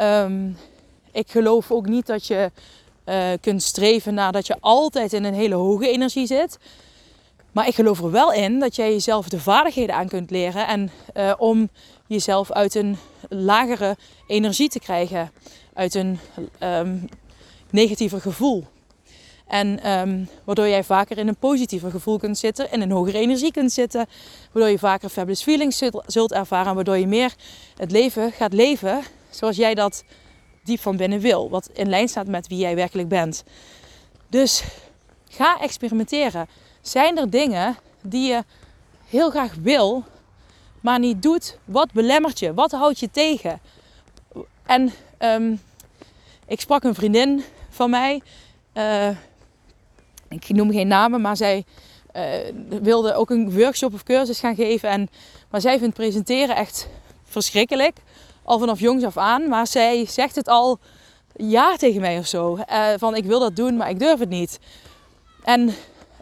Um, 0.00 0.56
ik 1.12 1.30
geloof 1.30 1.70
ook 1.70 1.86
niet 1.86 2.06
dat 2.06 2.26
je 2.26 2.50
uh, 3.06 3.24
kunt 3.40 3.62
streven 3.62 4.14
naar 4.14 4.32
dat 4.32 4.46
je 4.46 4.56
altijd 4.60 5.12
in 5.12 5.24
een 5.24 5.34
hele 5.34 5.54
hoge 5.54 5.88
energie 5.88 6.26
zit. 6.26 6.58
Maar 7.52 7.66
ik 7.66 7.74
geloof 7.74 7.98
er 8.00 8.10
wel 8.10 8.32
in 8.32 8.58
dat 8.58 8.76
jij 8.76 8.92
jezelf 8.92 9.28
de 9.28 9.40
vaardigheden 9.40 9.94
aan 9.94 10.08
kunt 10.08 10.30
leren 10.30 10.66
en 10.66 10.90
uh, 11.16 11.32
om 11.38 11.68
jezelf 12.06 12.52
uit 12.52 12.74
een 12.74 12.96
lagere 13.28 13.96
energie 14.26 14.68
te 14.68 14.78
krijgen, 14.78 15.30
uit 15.74 15.94
een 15.94 16.18
um, 16.62 17.08
negatiever 17.70 18.20
gevoel. 18.20 18.64
En 19.46 19.90
um, 19.90 20.28
waardoor 20.44 20.68
jij 20.68 20.84
vaker 20.84 21.18
in 21.18 21.28
een 21.28 21.36
positiever 21.36 21.90
gevoel 21.90 22.18
kunt 22.18 22.38
zitten, 22.38 22.72
in 22.72 22.80
een 22.80 22.90
hogere 22.90 23.18
energie 23.18 23.52
kunt 23.52 23.72
zitten, 23.72 24.06
waardoor 24.52 24.72
je 24.72 24.78
vaker 24.78 25.08
fabulous 25.08 25.42
feelings 25.42 25.78
zult, 25.78 26.02
zult 26.06 26.32
ervaren, 26.32 26.74
waardoor 26.74 26.98
je 26.98 27.06
meer 27.06 27.34
het 27.76 27.90
leven 27.90 28.32
gaat 28.32 28.52
leven 28.52 29.00
zoals 29.30 29.56
jij 29.56 29.74
dat 29.74 30.04
diep 30.64 30.80
van 30.80 30.96
binnen 30.96 31.20
wil, 31.20 31.50
wat 31.50 31.70
in 31.72 31.88
lijn 31.88 32.08
staat 32.08 32.26
met 32.26 32.48
wie 32.48 32.58
jij 32.58 32.74
werkelijk 32.74 33.08
bent. 33.08 33.44
Dus 34.28 34.62
ga 35.28 35.60
experimenteren. 35.60 36.48
Zijn 36.80 37.18
er 37.18 37.30
dingen 37.30 37.76
die 38.02 38.28
je 38.28 38.44
heel 39.06 39.30
graag 39.30 39.54
wil, 39.54 40.04
maar 40.80 40.98
niet 40.98 41.22
doet? 41.22 41.58
Wat 41.64 41.92
belemmert 41.92 42.38
je? 42.38 42.54
Wat 42.54 42.70
houdt 42.70 42.98
je 42.98 43.10
tegen? 43.10 43.60
En 44.62 44.92
um, 45.18 45.60
ik 46.46 46.60
sprak 46.60 46.84
een 46.84 46.94
vriendin 46.94 47.44
van 47.68 47.90
mij. 47.90 48.22
Uh, 48.74 49.08
ik 50.28 50.48
noem 50.48 50.70
geen 50.70 50.88
namen, 50.88 51.20
maar 51.20 51.36
zij 51.36 51.64
uh, 52.16 52.22
wilde 52.82 53.14
ook 53.14 53.30
een 53.30 53.58
workshop 53.58 53.94
of 53.94 54.02
cursus 54.02 54.40
gaan 54.40 54.54
geven. 54.54 54.88
En, 54.88 55.08
maar 55.50 55.60
zij 55.60 55.78
vindt 55.78 55.94
presenteren 55.94 56.56
echt 56.56 56.88
verschrikkelijk. 57.24 57.96
Al 58.42 58.58
vanaf 58.58 58.80
jongs 58.80 59.04
af 59.04 59.16
aan. 59.16 59.48
Maar 59.48 59.66
zij 59.66 60.06
zegt 60.06 60.34
het 60.34 60.48
al 60.48 60.78
jaar 61.36 61.76
tegen 61.76 62.00
mij 62.00 62.18
of 62.18 62.26
zo. 62.26 62.56
Uh, 62.70 62.88
van 62.96 63.16
ik 63.16 63.24
wil 63.24 63.38
dat 63.38 63.56
doen, 63.56 63.76
maar 63.76 63.90
ik 63.90 63.98
durf 63.98 64.18
het 64.18 64.28
niet. 64.28 64.58
En 65.44 65.74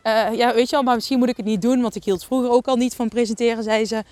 uh, 0.09 0.38
ja, 0.38 0.55
weet 0.55 0.68
je 0.68 0.77
wel, 0.77 0.83
maar 0.83 0.94
misschien 0.94 1.18
moet 1.18 1.29
ik 1.29 1.37
het 1.37 1.47
niet 1.47 1.62
doen, 1.62 1.81
want 1.81 1.94
ik 1.94 2.05
hield 2.05 2.25
vroeger 2.25 2.51
ook 2.51 2.66
al 2.66 2.77
niet 2.77 2.94
van 2.94 3.09
presenteren, 3.09 3.62
zei 3.62 3.85
ze 3.85 4.05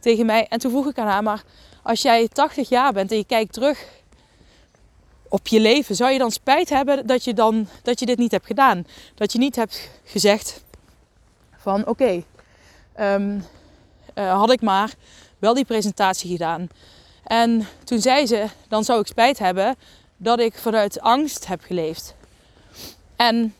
tegen 0.00 0.26
mij. 0.26 0.46
En 0.48 0.58
toen 0.58 0.70
vroeg 0.70 0.86
ik 0.86 0.98
aan 0.98 1.06
haar, 1.06 1.22
maar 1.22 1.42
als 1.82 2.02
jij 2.02 2.28
80 2.28 2.68
jaar 2.68 2.92
bent 2.92 3.10
en 3.10 3.16
je 3.16 3.24
kijkt 3.24 3.52
terug 3.52 3.86
op 5.28 5.46
je 5.46 5.60
leven, 5.60 5.94
zou 5.94 6.10
je 6.10 6.18
dan 6.18 6.30
spijt 6.30 6.68
hebben 6.68 7.06
dat 7.06 7.24
je, 7.24 7.34
dan, 7.34 7.68
dat 7.82 8.00
je 8.00 8.06
dit 8.06 8.18
niet 8.18 8.30
hebt 8.30 8.46
gedaan? 8.46 8.86
Dat 9.14 9.32
je 9.32 9.38
niet 9.38 9.56
hebt 9.56 9.90
gezegd 10.04 10.64
Van 11.56 11.86
oké, 11.86 12.22
ehm, 12.92 13.38
eh, 14.14 14.38
had 14.38 14.52
ik 14.52 14.60
maar 14.60 14.94
wel 15.38 15.54
die 15.54 15.64
presentatie 15.64 16.30
gedaan. 16.30 16.68
En 17.24 17.66
toen 17.84 18.00
zei 18.00 18.26
ze, 18.26 18.46
dan 18.68 18.84
zou 18.84 19.00
ik 19.00 19.06
spijt 19.06 19.38
hebben 19.38 19.76
dat 20.16 20.40
ik 20.40 20.58
vanuit 20.58 21.00
angst 21.00 21.46
heb 21.46 21.60
geleefd. 21.60 22.14
En 23.16 23.54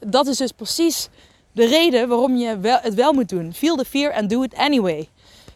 dat 0.00 0.26
is 0.26 0.36
dus 0.36 0.52
precies 0.52 1.08
de 1.52 1.66
reden 1.66 2.08
waarom 2.08 2.36
je 2.36 2.58
het 2.82 2.94
wel 2.94 3.12
moet 3.12 3.28
doen. 3.28 3.52
Feel 3.52 3.76
the 3.76 3.84
fear 3.84 4.12
and 4.12 4.30
do 4.30 4.42
it 4.42 4.54
anyway. 4.54 5.08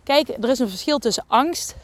Kijk, 0.02 0.28
er 0.28 0.48
is 0.48 0.58
een 0.58 0.68
verschil 0.68 0.98
tussen 0.98 1.24
angst 1.26 1.74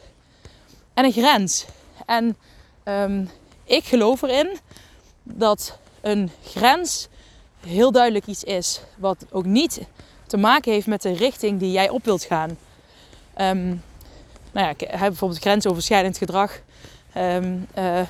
en 0.95 1.05
een 1.05 1.13
grens. 1.13 1.65
En 2.07 2.37
ehm, 2.83 3.25
ik 3.65 3.85
geloof 3.85 4.23
erin 4.23 4.59
dat 5.23 5.79
een 6.01 6.31
grens 6.45 7.09
heel 7.67 7.93
duidelijk 7.93 8.27
iets 8.27 8.45
is. 8.45 8.81
Wat 8.97 9.27
ook 9.31 9.45
niet 9.45 9.81
te 10.27 10.37
maken 10.37 10.73
heeft 10.73 10.87
met 10.87 11.03
de 11.03 11.13
richting 11.13 11.59
die 11.59 11.73
jij 11.73 11.89
op 11.89 12.05
wilt 12.05 12.25
gaan. 12.25 12.59
Um, 13.37 13.83
nou 14.53 14.67
ja, 14.67 14.69
ik 14.69 14.81
heb 14.81 14.99
bijvoorbeeld 14.99 15.41
grensoverschrijdend 15.41 16.19
gedrag. 16.19 16.61
Um, 17.17 17.67
uh, 17.79 18.01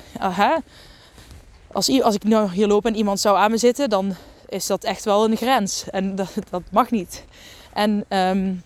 als, 1.71 2.01
als 2.01 2.15
ik 2.15 2.23
nu 2.23 2.49
hier 2.49 2.67
loop 2.67 2.85
en 2.85 2.95
iemand 2.95 3.19
zou 3.19 3.37
aan 3.37 3.51
me 3.51 3.57
zitten, 3.57 3.89
dan 3.89 4.15
is 4.51 4.65
dat 4.67 4.83
echt 4.83 5.05
wel 5.05 5.25
een 5.25 5.37
grens. 5.37 5.89
En 5.89 6.15
dat, 6.15 6.33
dat 6.49 6.63
mag 6.71 6.91
niet. 6.91 7.25
En 7.73 8.05
um, 8.09 8.63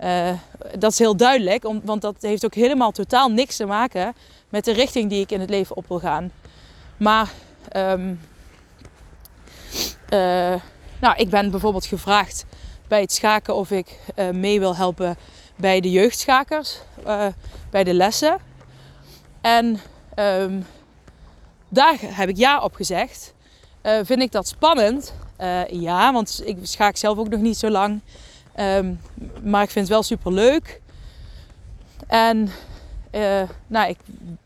uh, 0.00 0.32
dat 0.78 0.92
is 0.92 0.98
heel 0.98 1.16
duidelijk, 1.16 1.64
om, 1.64 1.80
want 1.84 2.02
dat 2.02 2.14
heeft 2.20 2.44
ook 2.44 2.54
helemaal 2.54 2.90
totaal 2.90 3.28
niks 3.28 3.56
te 3.56 3.66
maken 3.66 4.14
met 4.48 4.64
de 4.64 4.72
richting 4.72 5.10
die 5.10 5.20
ik 5.20 5.30
in 5.30 5.40
het 5.40 5.50
leven 5.50 5.76
op 5.76 5.88
wil 5.88 5.98
gaan. 5.98 6.32
Maar 6.96 7.30
um, 7.76 8.20
uh, 10.10 10.54
nou, 11.00 11.16
ik 11.16 11.28
ben 11.28 11.50
bijvoorbeeld 11.50 11.86
gevraagd 11.86 12.44
bij 12.88 13.00
het 13.00 13.12
schaken 13.12 13.54
of 13.54 13.70
ik 13.70 13.98
uh, 14.16 14.30
mee 14.30 14.58
wil 14.58 14.76
helpen 14.76 15.16
bij 15.56 15.80
de 15.80 15.90
jeugdschakers, 15.90 16.78
bij 17.70 17.84
de 17.84 17.94
lessen. 17.94 18.38
En 19.40 19.80
um, 20.16 20.66
daar 21.68 21.96
heb 22.00 22.28
ik 22.28 22.36
ja 22.36 22.60
op 22.62 22.74
gezegd. 22.74 23.34
Uh, 23.88 23.98
vind 24.02 24.20
ik 24.20 24.32
dat 24.32 24.48
spannend? 24.48 25.14
Uh, 25.40 25.66
ja, 25.66 26.12
want 26.12 26.42
ik 26.44 26.56
schaak 26.62 26.96
zelf 26.96 27.18
ook 27.18 27.28
nog 27.28 27.40
niet 27.40 27.56
zo 27.56 27.70
lang. 27.70 28.00
Um, 28.60 29.00
maar 29.42 29.62
ik 29.62 29.70
vind 29.70 29.84
het 29.84 29.94
wel 29.94 30.02
super 30.02 30.32
leuk. 30.32 30.80
En 32.06 32.48
uh, 33.12 33.42
nou, 33.66 33.88
ik 33.88 33.98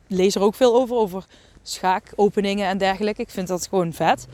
lees 0.07 0.35
er 0.35 0.43
ook 0.43 0.55
veel 0.55 0.75
over, 0.75 0.97
over 0.97 1.25
schaakopeningen 1.63 2.67
en 2.67 2.79
dergelijke. 2.79 3.23
Ik 3.23 3.31
vind 3.31 3.49
dat 3.49 3.67
gewoon 3.69 3.93
vet. 3.93 4.27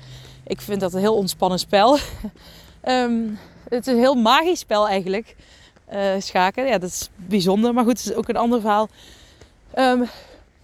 Ik 0.46 0.60
vind 0.60 0.80
dat 0.80 0.92
een 0.92 1.00
heel 1.00 1.16
ontspannen 1.16 1.58
spel. 1.58 1.98
um, 2.88 3.38
het 3.68 3.86
is 3.86 3.92
een 3.92 3.98
heel 3.98 4.14
magisch 4.14 4.60
spel 4.60 4.88
eigenlijk. 4.88 5.36
schaken, 6.18 6.66
ja, 6.66 6.78
dat 6.78 6.90
is 6.90 7.08
bijzonder. 7.16 7.74
Maar 7.74 7.84
goed, 7.84 7.98
het 7.98 8.10
is 8.10 8.14
ook 8.14 8.28
een 8.28 8.36
ander 8.36 8.60
verhaal. 8.60 8.88
Um, 9.74 10.08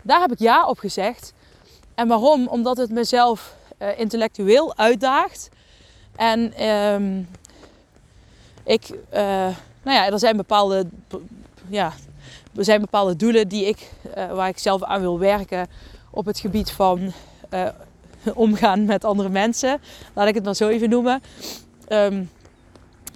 daar 0.02 0.20
heb 0.20 0.32
ik 0.32 0.38
ja 0.38 0.66
op 0.66 0.78
gezegd. 0.78 1.32
En 1.94 2.08
waarom? 2.08 2.46
Omdat 2.48 2.76
het 2.76 2.90
mezelf 2.90 3.54
uh, 3.78 3.98
intellectueel 3.98 4.76
uitdaagt. 4.76 5.48
En 6.16 6.68
um, 6.68 7.28
ik, 8.64 8.90
uh, 8.90 9.18
nou 9.82 9.96
ja, 9.96 10.06
er 10.06 10.18
zijn 10.18 10.36
bepaalde, 10.36 10.86
ja, 11.68 11.92
er 12.56 12.64
zijn 12.64 12.80
bepaalde 12.80 13.16
doelen 13.16 13.48
die 13.48 13.66
ik, 13.66 13.90
uh, 14.16 14.32
waar 14.32 14.48
ik 14.48 14.58
zelf 14.58 14.82
aan 14.82 15.00
wil 15.00 15.18
werken 15.18 15.66
op 16.10 16.24
het 16.24 16.38
gebied 16.38 16.70
van 16.70 17.12
omgaan 18.34 18.84
met 18.84 19.04
andere 19.04 19.28
mensen. 19.28 19.80
Laat 20.12 20.28
ik 20.28 20.34
het 20.34 20.44
maar 20.44 20.54
zo 20.54 20.68
even 20.68 20.88
noemen. 20.88 21.22
Um, 21.88 22.30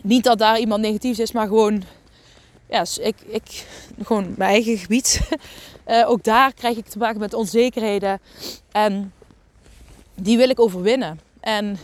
niet 0.02 0.24
dat 0.24 0.38
daar 0.38 0.58
iemand 0.58 0.80
negatief 0.80 1.18
is, 1.18 1.32
maar 1.32 1.46
gewoon, 1.46 1.82
ja, 2.68 2.84
ik, 3.00 3.16
ik, 3.26 3.66
gewoon 4.02 4.34
mijn 4.36 4.50
eigen 4.50 4.78
gebied. 4.78 5.20
Ook 6.06 6.24
daar 6.24 6.52
krijg 6.54 6.76
ik 6.76 6.86
te 6.86 6.98
maken 6.98 7.20
met 7.20 7.34
onzekerheden. 7.34 8.20
En 8.72 9.12
die 10.20 10.36
wil 10.36 10.48
ik 10.48 10.60
overwinnen. 10.60 11.20
En 11.40 11.78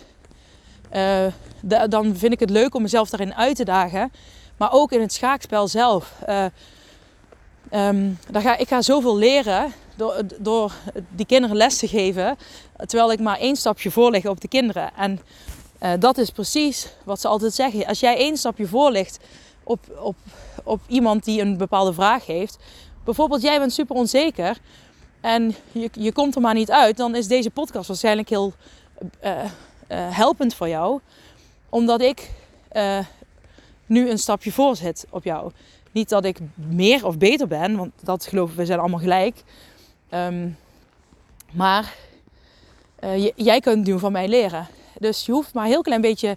de, 1.61 1.89
dan 1.89 2.17
vind 2.17 2.33
ik 2.33 2.41
het 2.41 2.51
leuk 2.51 2.75
om 2.75 2.83
mezelf 2.83 3.11
daarin 3.11 3.35
uit 3.35 3.57
te 3.57 3.65
dagen. 3.65 4.13
Maar 4.57 4.73
ook 4.73 4.93
in 4.93 5.01
het 5.01 5.13
schaakspel 5.13 5.69
zelf. 5.69 6.15
Uh, 6.29 6.45
um, 7.73 8.19
daar 8.31 8.43
ga, 8.43 8.57
ik 8.57 8.69
ga 8.69 8.83
zoveel 8.83 9.17
leren 9.17 9.73
door, 9.97 10.21
door 10.39 10.73
die 11.09 11.27
kinderen 11.27 11.57
les 11.57 11.77
te 11.79 11.89
geven. 11.89 12.37
Terwijl 12.87 13.13
ik 13.13 13.21
maar 13.21 13.39
één 13.39 13.57
stapje 13.57 13.91
voor 13.91 14.11
lig 14.11 14.27
op 14.27 14.41
de 14.41 14.49
kinderen. 14.49 14.91
En 14.97 15.21
uh, 15.83 15.93
dat 15.99 16.19
is 16.19 16.31
precies 16.31 16.89
wat 17.05 17.21
ze 17.21 17.29
altijd 17.29 17.55
zeggen. 17.55 17.87
Als 17.87 18.01
jij 18.01 18.17
één 18.17 18.37
stapje 18.37 18.67
voor 18.67 18.91
ligt 18.91 19.19
op, 19.63 19.81
op, 20.01 20.17
op 20.65 20.81
iemand 20.87 21.25
die 21.25 21.41
een 21.41 21.57
bepaalde 21.57 21.93
vraag 21.93 22.27
heeft. 22.27 22.59
Bijvoorbeeld, 23.05 23.43
jij 23.43 23.59
bent 23.59 23.73
super 23.73 23.97
onzeker 23.97 24.59
en 25.25 25.55
je, 25.73 25.91
je 25.93 26.13
komt 26.13 26.35
er 26.35 26.41
maar 26.41 26.55
niet 26.55 26.71
uit, 26.71 26.97
dan 26.97 27.15
is 27.15 27.27
deze 27.27 27.51
podcast 27.51 27.89
waarschijnlijk 27.89 28.29
heel 28.29 28.53
uh, 29.25 29.31
uh, 29.31 29.47
helpend 29.89 30.55
voor 30.55 30.69
jou. 30.69 31.01
Omdat 31.69 32.01
ik 32.01 32.31
uh, 32.73 32.99
nu 33.87 34.11
een 34.11 34.19
stapje 34.19 34.53
voor 34.53 34.77
zit 34.77 35.07
op 35.11 35.25
jou. 35.25 35.53
Niet 35.93 36.09
dat 36.09 36.25
ik 36.25 36.39
meer 36.55 37.07
of 37.07 37.19
beter 37.19 37.47
ben, 37.47 37.77
want 37.77 37.93
dat 38.01 38.27
geloven 38.27 38.57
we 38.57 38.67
zijn 38.67 38.79
allemaal 38.79 38.99
gelijk. 38.99 39.43
Um, 40.11 40.59
maar 41.53 41.95
jij 43.35 43.61
kunt 43.61 43.87
nu 43.87 43.99
van 43.99 44.13
mij 44.13 44.29
leren. 44.29 44.67
Dus 44.99 45.27
je 45.27 45.33
hoeft 45.33 45.55
maar 45.55 45.65
een 45.65 45.71
heel 45.71 45.83
klein 45.83 46.01
beetje 46.01 46.37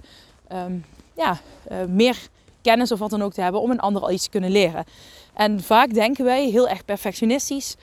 um, 0.52 0.86
ja, 1.14 1.40
meer 1.88 2.18
kennis 2.62 2.92
of 2.92 3.00
wat 3.00 3.10
dan 3.10 3.22
ook 3.22 3.34
te 3.34 3.42
hebben 3.42 3.62
om 3.62 3.72
een 3.72 3.80
ander 3.80 4.02
al 4.02 4.12
iets 4.12 4.24
te 4.24 4.30
kunnen 4.30 4.52
leren. 4.52 4.86
En 5.34 5.64
vaak 5.64 5.94
denken 5.94 6.26
wij 6.26 6.50
heel 6.50 6.68
erg 6.68 6.86
perfectionistisch 6.86 7.76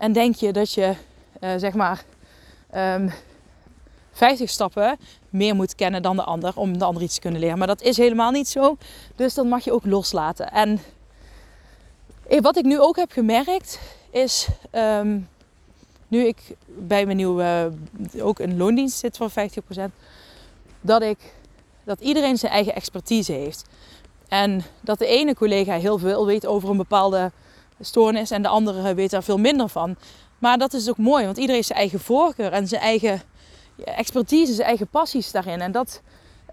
en 0.00 0.12
denk 0.12 0.34
je 0.34 0.52
dat 0.52 0.72
je 0.72 0.94
uh, 1.40 1.50
zeg 1.56 1.74
maar 1.74 2.04
um, 2.74 2.76
ehm, 2.76 3.08
50 4.12 4.50
stappen 4.50 4.98
meer 5.30 5.54
moet 5.54 5.74
kennen 5.74 6.02
dan 6.02 6.16
de 6.16 6.22
ander 6.22 6.52
om 6.56 6.78
de 6.78 6.84
ander 6.84 7.02
iets 7.02 7.14
te 7.14 7.20
kunnen 7.20 7.40
leren. 7.40 7.58
Maar 7.58 7.66
dat 7.66 7.82
is 7.82 7.96
helemaal 7.96 8.30
niet 8.30 8.48
zo. 8.48 8.76
Dus 9.16 9.34
dat 9.34 9.46
mag 9.46 9.64
je 9.64 9.72
ook 9.72 9.86
loslaten. 9.86 10.52
En 10.52 10.80
wat 12.40 12.56
ik 12.56 12.64
nu 12.64 12.80
ook 12.80 12.96
heb 12.96 13.12
gemerkt 13.12 13.80
is 14.10 14.48
um, 14.72 15.28
nu 16.08 16.26
ik 16.26 16.56
bij 16.66 17.04
mijn 17.04 17.16
nieuwe 17.16 17.72
ook 18.20 18.38
een 18.38 18.56
loondienst 18.56 18.98
zit 18.98 19.16
voor 19.16 19.30
50%, 19.30 19.34
dat 20.80 21.02
ik 21.02 21.18
dat 21.84 22.00
iedereen 22.00 22.38
zijn 22.38 22.52
eigen 22.52 22.74
expertise 22.74 23.32
heeft. 23.32 23.64
En 24.28 24.62
dat 24.80 24.98
de 24.98 25.06
ene 25.06 25.34
collega 25.34 25.78
heel 25.78 25.98
veel 25.98 26.26
weet 26.26 26.46
over 26.46 26.70
een 26.70 26.76
bepaalde 26.76 27.30
stoornis 27.80 28.30
en 28.30 28.42
de 28.42 28.48
andere 28.48 28.94
weet 28.94 29.10
daar 29.10 29.22
veel 29.22 29.38
minder 29.38 29.68
van. 29.68 29.96
Maar 30.38 30.58
dat 30.58 30.72
is 30.72 30.88
ook 30.88 30.98
mooi, 30.98 31.24
want 31.24 31.36
iedereen 31.36 31.54
heeft 31.54 31.66
zijn 31.66 31.78
eigen 31.78 32.00
voorkeur 32.00 32.52
en 32.52 32.68
zijn 32.68 32.80
eigen 32.80 33.22
expertise, 33.84 34.52
zijn 34.52 34.66
eigen 34.66 34.88
passies 34.88 35.30
daarin. 35.30 35.60
En 35.60 35.72
dat, 35.72 36.02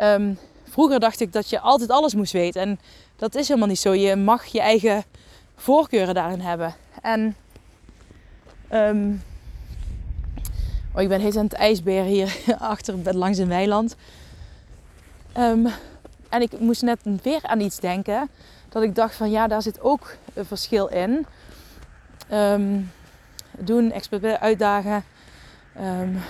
um, 0.02 0.38
vroeger 0.70 1.00
dacht 1.00 1.20
ik 1.20 1.34
dat 1.34 1.50
je 1.50 1.60
altijd 1.60 1.90
alles 1.90 2.16
moest 2.16 2.34
weten. 2.34 2.62
En 2.62 2.80
dat 3.16 3.36
is 3.36 3.48
helemaal 3.48 3.70
niet 3.70 3.80
zo. 3.80 3.94
Je 3.94 4.16
mag 4.16 4.46
je 4.46 4.60
eigen 4.60 5.04
voorkeuren 5.56 6.14
daarin 6.14 6.40
hebben. 6.40 6.76
En 7.02 7.36
um, 8.72 9.24
oh, 10.96 11.02
ik 11.02 11.08
ben 11.08 11.22
heet 11.22 11.38
aan 11.38 11.44
het 11.44 11.54
ijsbeer 11.54 12.04
hier 12.04 12.38
achter 12.60 13.16
langs 13.16 13.38
een 13.38 13.48
weiland. 13.48 13.96
Um, 15.38 15.68
en 16.30 16.42
ik 16.42 16.60
moest 16.60 16.82
net 16.82 17.00
weer 17.24 17.40
aan 17.44 17.60
iets 17.60 17.80
denken. 17.80 18.30
Dat 18.78 18.86
ik 18.86 18.96
dacht 18.96 19.16
van 19.16 19.30
ja, 19.30 19.48
daar 19.48 19.62
zit 19.62 19.82
ook 19.82 20.16
een 20.34 20.46
verschil 20.46 20.88
in. 20.88 21.26
Um, 22.34 22.92
doen, 23.60 23.92
expert 23.92 24.40
uitdagen. 24.40 25.04
Um, 25.78 26.22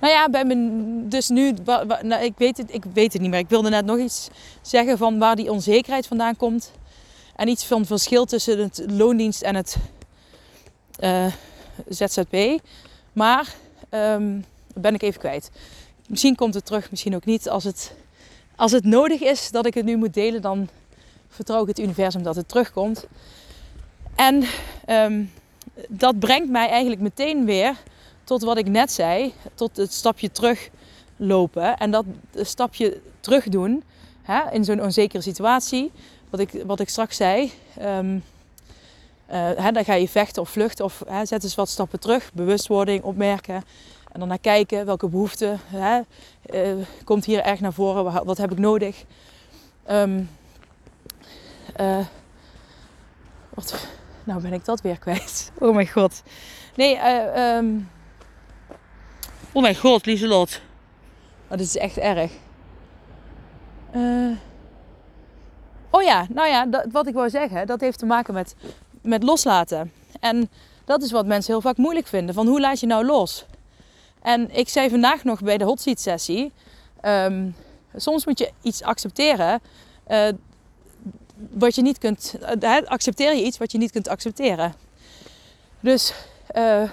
nou 0.00 0.12
ja, 0.12 0.28
bij 0.28 0.44
mijn, 0.44 1.08
dus 1.08 1.28
nu, 1.28 1.54
nou, 2.02 2.22
ik, 2.22 2.32
weet 2.36 2.56
het, 2.56 2.74
ik 2.74 2.84
weet 2.92 3.12
het 3.12 3.22
niet 3.22 3.30
meer. 3.30 3.38
Ik 3.38 3.48
wilde 3.48 3.68
net 3.68 3.84
nog 3.84 3.98
iets 3.98 4.28
zeggen 4.62 4.98
van 4.98 5.18
waar 5.18 5.36
die 5.36 5.50
onzekerheid 5.50 6.06
vandaan 6.06 6.36
komt. 6.36 6.72
En 7.36 7.48
iets 7.48 7.64
van 7.64 7.86
verschil 7.86 8.24
tussen 8.24 8.58
het 8.58 8.84
loondienst 8.86 9.42
en 9.42 9.54
het 9.54 9.76
eh, 10.96 11.32
ZZP. 11.88 12.60
Maar 13.12 13.54
um, 13.90 14.44
ben 14.74 14.94
ik 14.94 15.02
even 15.02 15.20
kwijt. 15.20 15.50
Misschien 16.06 16.36
komt 16.36 16.54
het 16.54 16.64
terug, 16.64 16.90
misschien 16.90 17.14
ook 17.14 17.24
niet. 17.24 17.48
Als 17.48 17.64
het 17.64 17.92
als 18.56 18.72
het 18.72 18.84
nodig 18.84 19.20
is 19.20 19.50
dat 19.50 19.66
ik 19.66 19.74
het 19.74 19.84
nu 19.84 19.96
moet 19.96 20.14
delen, 20.14 20.42
dan 20.42 20.68
vertrouw 21.30 21.62
ik 21.62 21.68
het 21.68 21.78
universum 21.78 22.22
dat 22.22 22.36
het 22.36 22.48
terugkomt. 22.48 23.06
En 24.14 24.44
um, 24.88 25.32
dat 25.88 26.18
brengt 26.18 26.50
mij 26.50 26.68
eigenlijk 26.68 27.00
meteen 27.00 27.44
weer 27.44 27.76
tot 28.24 28.42
wat 28.42 28.56
ik 28.56 28.68
net 28.68 28.92
zei, 28.92 29.32
tot 29.54 29.76
het 29.76 29.92
stapje 29.92 30.30
teruglopen. 30.30 31.76
En 31.76 31.90
dat 31.90 32.04
stapje 32.34 33.00
terug 33.20 33.48
doen 33.48 33.82
hè, 34.22 34.50
in 34.52 34.64
zo'n 34.64 34.82
onzekere 34.82 35.22
situatie. 35.22 35.92
Wat 36.30 36.40
ik, 36.40 36.62
wat 36.66 36.80
ik 36.80 36.88
straks 36.88 37.16
zei. 37.16 37.52
Um, 37.82 38.24
hè, 39.36 39.72
dan 39.72 39.84
ga 39.84 39.94
je 39.94 40.08
vechten 40.08 40.42
of 40.42 40.50
vluchten 40.50 40.84
of 40.84 41.02
hè, 41.06 41.26
zet 41.26 41.42
eens 41.42 41.54
wat 41.54 41.68
stappen 41.68 42.00
terug. 42.00 42.32
Bewustwording, 42.32 43.02
opmerken. 43.02 43.64
En 44.12 44.20
dan 44.20 44.28
naar 44.28 44.38
kijken 44.38 44.86
welke 44.86 45.08
behoefte 45.08 45.56
hè, 45.66 46.00
uh, 46.50 46.84
komt 47.04 47.24
hier 47.24 47.40
erg 47.40 47.60
naar 47.60 47.72
voren. 47.72 48.24
Wat 48.24 48.38
heb 48.38 48.52
ik 48.52 48.58
nodig? 48.58 49.04
Um, 49.90 50.28
uh, 51.80 52.06
wat, 53.54 53.86
nou 54.24 54.42
ben 54.42 54.52
ik 54.52 54.64
dat 54.64 54.80
weer 54.80 54.98
kwijt. 54.98 55.52
Oh 55.58 55.74
mijn 55.74 55.88
god. 55.88 56.22
Nee, 56.74 56.96
uh, 56.96 57.56
um, 57.56 57.90
oh 59.52 59.62
mijn 59.62 59.76
god, 59.76 60.06
Lieselot. 60.06 60.60
Oh, 61.48 61.56
dit 61.56 61.66
is 61.66 61.76
echt 61.76 61.98
erg. 61.98 62.32
Uh, 63.96 64.36
oh 65.90 66.02
ja, 66.02 66.26
nou 66.28 66.48
ja, 66.48 66.66
dat, 66.66 66.86
wat 66.90 67.06
ik 67.06 67.14
wou 67.14 67.30
zeggen, 67.30 67.66
dat 67.66 67.80
heeft 67.80 67.98
te 67.98 68.06
maken 68.06 68.34
met, 68.34 68.54
met 69.02 69.22
loslaten. 69.22 69.92
En 70.20 70.50
dat 70.84 71.02
is 71.02 71.10
wat 71.10 71.26
mensen 71.26 71.52
heel 71.52 71.60
vaak 71.60 71.76
moeilijk 71.76 72.06
vinden. 72.06 72.34
Van 72.34 72.46
hoe 72.46 72.60
laat 72.60 72.80
je 72.80 72.86
nou 72.86 73.04
los? 73.04 73.46
En 74.22 74.56
ik 74.56 74.68
zei 74.68 74.90
vandaag 74.90 75.24
nog 75.24 75.40
bij 75.40 75.58
de 75.58 75.64
hot 75.64 75.80
seat 75.80 76.00
sessie. 76.00 76.52
Um, 77.02 77.54
soms 77.94 78.26
moet 78.26 78.38
je 78.38 78.50
iets 78.62 78.82
accepteren. 78.82 79.60
Uh, 80.08 80.28
wat 81.50 81.74
je 81.74 81.82
niet 81.82 81.98
kunt. 81.98 82.34
Uh, 82.60 82.76
accepteer 82.84 83.34
je 83.34 83.44
iets 83.44 83.58
wat 83.58 83.72
je 83.72 83.78
niet 83.78 83.90
kunt 83.90 84.08
accepteren. 84.08 84.74
Dus 85.80 86.14
uh, 86.56 86.90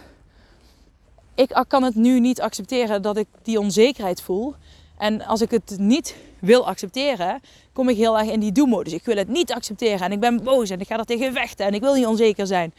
ik 1.36 1.64
kan 1.68 1.84
het 1.84 1.96
nu 1.96 2.20
niet 2.20 2.42
accepteren 2.42 3.02
dat 3.02 3.18
ik 3.18 3.28
die 3.44 3.60
onzekerheid 3.60 4.22
voel. 4.22 4.56
En 4.98 5.26
als 5.26 5.42
ik 5.42 5.52
het 5.52 5.76
niet 5.78 6.16
wil 6.40 6.68
accepteren, 6.68 7.42
kom 7.74 7.90
ik 7.90 7.98
heel 7.98 8.20
erg 8.20 8.30
in 8.30 8.40
die 8.40 8.52
do-modus. 8.52 8.94
Ik 8.94 9.06
wil 9.06 9.16
het 9.18 9.28
niet 9.28 9.54
accepteren 9.54 10.00
en 10.00 10.12
ik 10.12 10.20
ben 10.20 10.44
boos 10.44 10.70
en 10.70 10.80
ik 10.80 10.88
ga 10.88 10.98
er 10.98 11.06
tegen 11.06 11.34
vechten 11.34 11.66
en 11.66 11.74
ik 11.74 11.82
wil 11.82 11.94
niet 11.94 12.06
onzeker 12.06 12.48
zijn. 12.48 12.74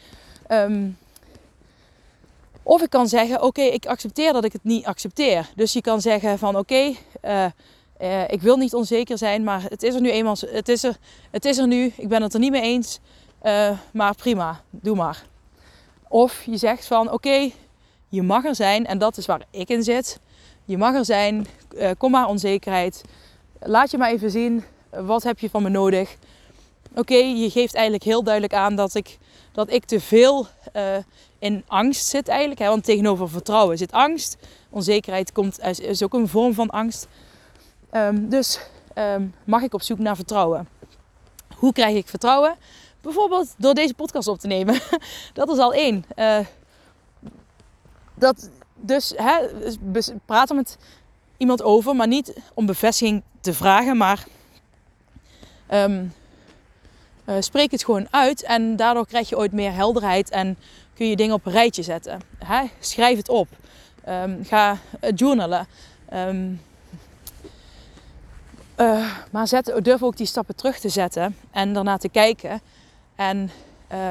Um, 0.49 0.97
of 2.63 2.81
ik 2.81 2.89
kan 2.89 3.07
zeggen, 3.07 3.41
oké, 3.41 3.61
ik 3.61 3.85
accepteer 3.85 4.33
dat 4.33 4.43
ik 4.43 4.53
het 4.53 4.63
niet 4.63 4.85
accepteer. 4.85 5.49
Dus 5.55 5.73
je 5.73 5.81
kan 5.81 6.01
zeggen 6.01 6.39
van, 6.39 6.55
oké, 6.55 6.59
okay, 6.59 7.45
uh, 7.45 7.51
uh, 8.01 8.29
ik 8.29 8.41
wil 8.41 8.57
niet 8.57 8.73
onzeker 8.73 9.17
zijn, 9.17 9.43
maar 9.43 9.63
het 9.69 9.83
is 9.83 9.95
er 9.95 10.01
nu 10.01 10.11
eenmaal, 10.11 10.35
het 10.47 10.69
is 10.69 10.83
er, 10.83 10.97
het 11.31 11.45
is 11.45 11.57
er 11.57 11.67
nu, 11.67 11.93
ik 11.97 12.07
ben 12.07 12.21
het 12.21 12.33
er 12.33 12.39
niet 12.39 12.51
mee 12.51 12.61
eens, 12.61 12.99
uh, 13.43 13.69
maar 13.93 14.15
prima, 14.15 14.61
doe 14.69 14.95
maar. 14.95 15.23
Of 16.07 16.43
je 16.45 16.57
zegt 16.57 16.85
van, 16.85 17.11
oké, 17.11 17.51
je 18.07 18.21
mag 18.21 18.45
er 18.45 18.55
zijn 18.55 18.85
en 18.85 18.97
dat 18.97 19.17
is 19.17 19.25
waar 19.25 19.41
ik 19.51 19.69
in 19.69 19.83
zit. 19.83 20.19
Je 20.65 20.77
mag 20.77 20.95
er 20.95 21.05
zijn, 21.05 21.47
uh, 21.75 21.89
kom 21.97 22.11
maar 22.11 22.27
onzekerheid. 22.27 23.01
Laat 23.59 23.91
je 23.91 23.97
maar 23.97 24.11
even 24.11 24.31
zien, 24.31 24.63
wat 24.89 25.23
heb 25.23 25.39
je 25.39 25.49
van 25.49 25.63
me 25.63 25.69
nodig? 25.69 26.15
Oké, 26.95 27.15
je 27.15 27.49
geeft 27.49 27.73
eigenlijk 27.73 28.03
heel 28.03 28.23
duidelijk 28.23 28.53
aan 28.53 28.75
dat 28.75 28.95
ik, 28.95 29.17
dat 29.51 29.71
ik 29.71 29.85
te 29.85 29.99
veel 29.99 30.47
in 31.39 31.63
angst 31.67 32.05
zit 32.05 32.27
eigenlijk. 32.27 32.59
Hè? 32.59 32.67
Want 32.67 32.83
tegenover 32.83 33.29
vertrouwen 33.29 33.77
zit 33.77 33.91
angst. 33.91 34.37
Onzekerheid 34.69 35.31
komt, 35.31 35.59
is 35.79 36.03
ook 36.03 36.13
een 36.13 36.27
vorm 36.27 36.53
van 36.53 36.69
angst. 36.69 37.07
Um, 37.91 38.29
dus 38.29 38.59
um, 38.95 39.33
mag 39.43 39.61
ik 39.61 39.73
op 39.73 39.81
zoek 39.81 39.99
naar 39.99 40.15
vertrouwen. 40.15 40.67
Hoe 41.55 41.73
krijg 41.73 41.95
ik 41.95 42.07
vertrouwen? 42.07 42.55
Bijvoorbeeld 43.01 43.53
door 43.57 43.73
deze 43.73 43.93
podcast 43.93 44.27
op 44.27 44.39
te 44.39 44.47
nemen. 44.47 44.79
dat 45.33 45.49
is 45.49 45.57
al 45.57 45.73
één. 45.73 46.05
Uh, 46.15 46.39
dat, 48.15 48.49
dus 48.75 49.13
hè, 49.15 49.47
praat 50.25 50.49
er 50.49 50.55
met 50.55 50.77
iemand 51.37 51.63
over, 51.63 51.95
maar 51.95 52.07
niet 52.07 52.33
om 52.53 52.65
bevestiging 52.65 53.23
te 53.41 53.53
vragen, 53.53 53.97
maar 53.97 54.25
um, 55.71 56.13
uh, 57.25 57.35
spreek 57.39 57.71
het 57.71 57.83
gewoon 57.83 58.07
uit. 58.11 58.43
En 58.43 58.75
daardoor 58.75 59.07
krijg 59.07 59.29
je 59.29 59.37
ooit 59.37 59.51
meer 59.51 59.73
helderheid 59.73 60.29
en 60.29 60.57
kun 60.93 61.07
je 61.07 61.15
dingen 61.15 61.35
op 61.35 61.45
een 61.45 61.51
rijtje 61.51 61.83
zetten. 61.83 62.21
Hè? 62.45 62.63
Schrijf 62.79 63.17
het 63.17 63.29
op. 63.29 63.47
Ga 64.43 64.71
uh, 64.71 65.09
journalen. 65.15 65.67
Uh, 68.79 69.15
maar 69.31 69.47
zet, 69.47 69.73
durf 69.81 70.03
ook 70.03 70.17
die 70.17 70.25
stappen 70.25 70.55
terug 70.55 70.79
te 70.79 70.89
zetten 70.89 71.35
en 71.51 71.73
daarna 71.73 71.97
te 71.97 72.09
kijken. 72.09 72.61
En 73.15 73.51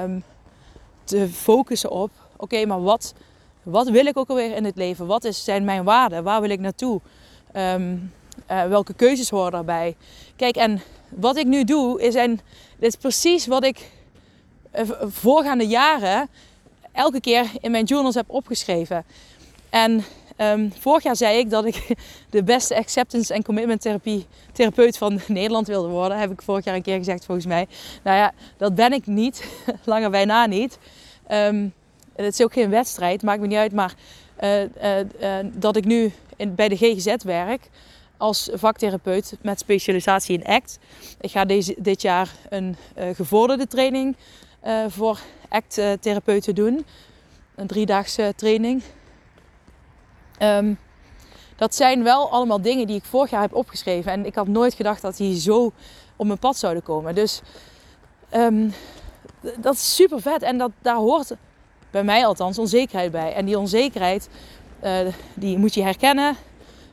um, 0.03 0.25
te 1.05 1.29
focussen 1.29 1.91
op, 1.91 2.11
oké, 2.37 2.67
maar 2.67 2.83
wat, 2.83 3.15
wat 3.63 3.89
wil 3.89 4.07
ik 4.07 4.17
ook 4.17 4.29
alweer 4.29 4.57
in 4.57 4.65
het 4.65 4.77
leven? 4.77 5.07
Wat 5.07 5.25
is, 5.25 5.45
zijn 5.45 5.65
mijn 5.65 5.85
waarden? 5.85 6.23
Waar 6.23 6.41
wil 6.41 6.51
ik 6.51 6.61
naartoe? 6.61 7.01
Um, 7.57 8.13
uh, 8.51 8.65
welke 8.65 8.95
keuzes 8.95 9.31
horen 9.31 9.53
daarbij? 9.53 9.97
Kijk, 10.37 10.57
en 10.57 10.83
wat 11.09 11.37
ik 11.37 11.47
nu 11.47 11.65
doe, 11.65 12.03
is, 12.03 12.15
en 12.15 12.41
dit 12.79 12.89
is 12.89 12.97
precies 12.97 13.47
wat 13.47 13.65
ik 13.65 13.91
uh, 14.77 14.91
voorgaande 15.01 15.67
jaren 15.67 16.29
elke 16.93 17.21
keer 17.21 17.51
in 17.61 17.71
mijn 17.71 17.85
journals 17.85 18.15
heb 18.15 18.31
opgeschreven. 18.31 19.05
En 19.71 20.05
um, 20.39 20.73
vorig 20.79 21.03
jaar 21.03 21.17
zei 21.17 21.39
ik 21.39 21.51
dat 21.51 21.65
ik 21.65 21.87
de 22.31 22.43
beste 22.43 22.77
acceptance 22.77 23.35
en 23.35 23.43
commitment 23.43 23.81
therapie 23.81 24.27
therapeut 24.53 24.99
van 24.99 25.21
Nederland 25.29 25.67
wilde 25.67 25.89
worden. 25.89 26.19
Heb 26.19 26.31
ik 26.31 26.43
vorig 26.43 26.65
jaar 26.65 26.75
een 26.75 26.83
keer 26.83 26.97
gezegd 26.97 27.25
volgens 27.25 27.47
mij. 27.47 27.67
Nou 28.03 28.17
ja, 28.17 28.33
dat 28.57 28.75
ben 28.75 28.93
ik 28.93 29.07
niet. 29.07 29.45
Langer 29.85 30.11
bijna 30.11 30.47
niet. 30.47 30.79
Um, 31.31 31.73
het 32.17 32.35
is 32.35 32.43
ook 32.43 32.53
geen 32.53 32.71
wedstrijd, 32.71 33.23
maakt 33.23 33.41
me 33.41 33.47
niet 33.47 33.57
uit. 33.57 33.73
Maar 33.73 33.95
uh, 34.41 34.63
uh, 34.63 34.69
uh, 35.21 35.51
dat 35.53 35.77
ik 35.77 35.85
nu 35.85 36.13
bij 36.49 36.69
de 36.69 36.77
GGZ 36.77 37.15
werk 37.25 37.69
als 38.17 38.49
vaktherapeut 38.53 39.37
met 39.41 39.59
specialisatie 39.59 40.39
in 40.39 40.47
ACT. 40.47 40.79
Ik 41.21 41.31
ga 41.31 41.45
deze, 41.45 41.75
dit 41.79 42.03
jaar 42.03 42.31
een 42.49 42.77
gevorderde 43.15 43.67
training 43.67 44.17
voor 44.89 45.21
ACT-therapeuten 45.49 46.55
doen. 46.55 46.87
Een 47.55 47.67
driedaagse 47.67 48.33
training. 48.37 48.83
Um, 50.43 50.79
dat 51.57 51.75
zijn 51.75 52.03
wel 52.03 52.31
allemaal 52.31 52.61
dingen 52.61 52.87
die 52.87 52.97
ik 52.97 53.05
vorig 53.05 53.31
jaar 53.31 53.41
heb 53.41 53.55
opgeschreven. 53.55 54.13
En 54.13 54.27
ik 54.27 54.35
had 54.35 54.49
nooit 54.49 54.75
gedacht 54.75 55.03
dat 55.03 55.17
die 55.17 55.41
zo 55.41 55.73
op 56.17 56.27
mijn 56.27 56.39
pad 56.39 56.57
zouden 56.57 56.83
komen. 56.83 57.15
Dus 57.15 57.41
um, 58.35 58.73
dat 59.57 59.75
is 59.75 59.95
super 59.95 60.21
vet. 60.21 60.43
En 60.43 60.59
dat, 60.59 60.71
daar 60.83 60.97
hoort 60.97 61.33
bij 61.91 62.05
mij 62.05 62.27
althans 62.27 62.59
onzekerheid 62.59 63.13
bij. 63.13 63.35
En 63.35 63.45
die 63.45 63.59
onzekerheid 63.59 64.29
uh, 64.85 64.99
die 65.35 65.59
moet 65.59 65.75
je 65.75 65.83
herkennen 65.83 66.37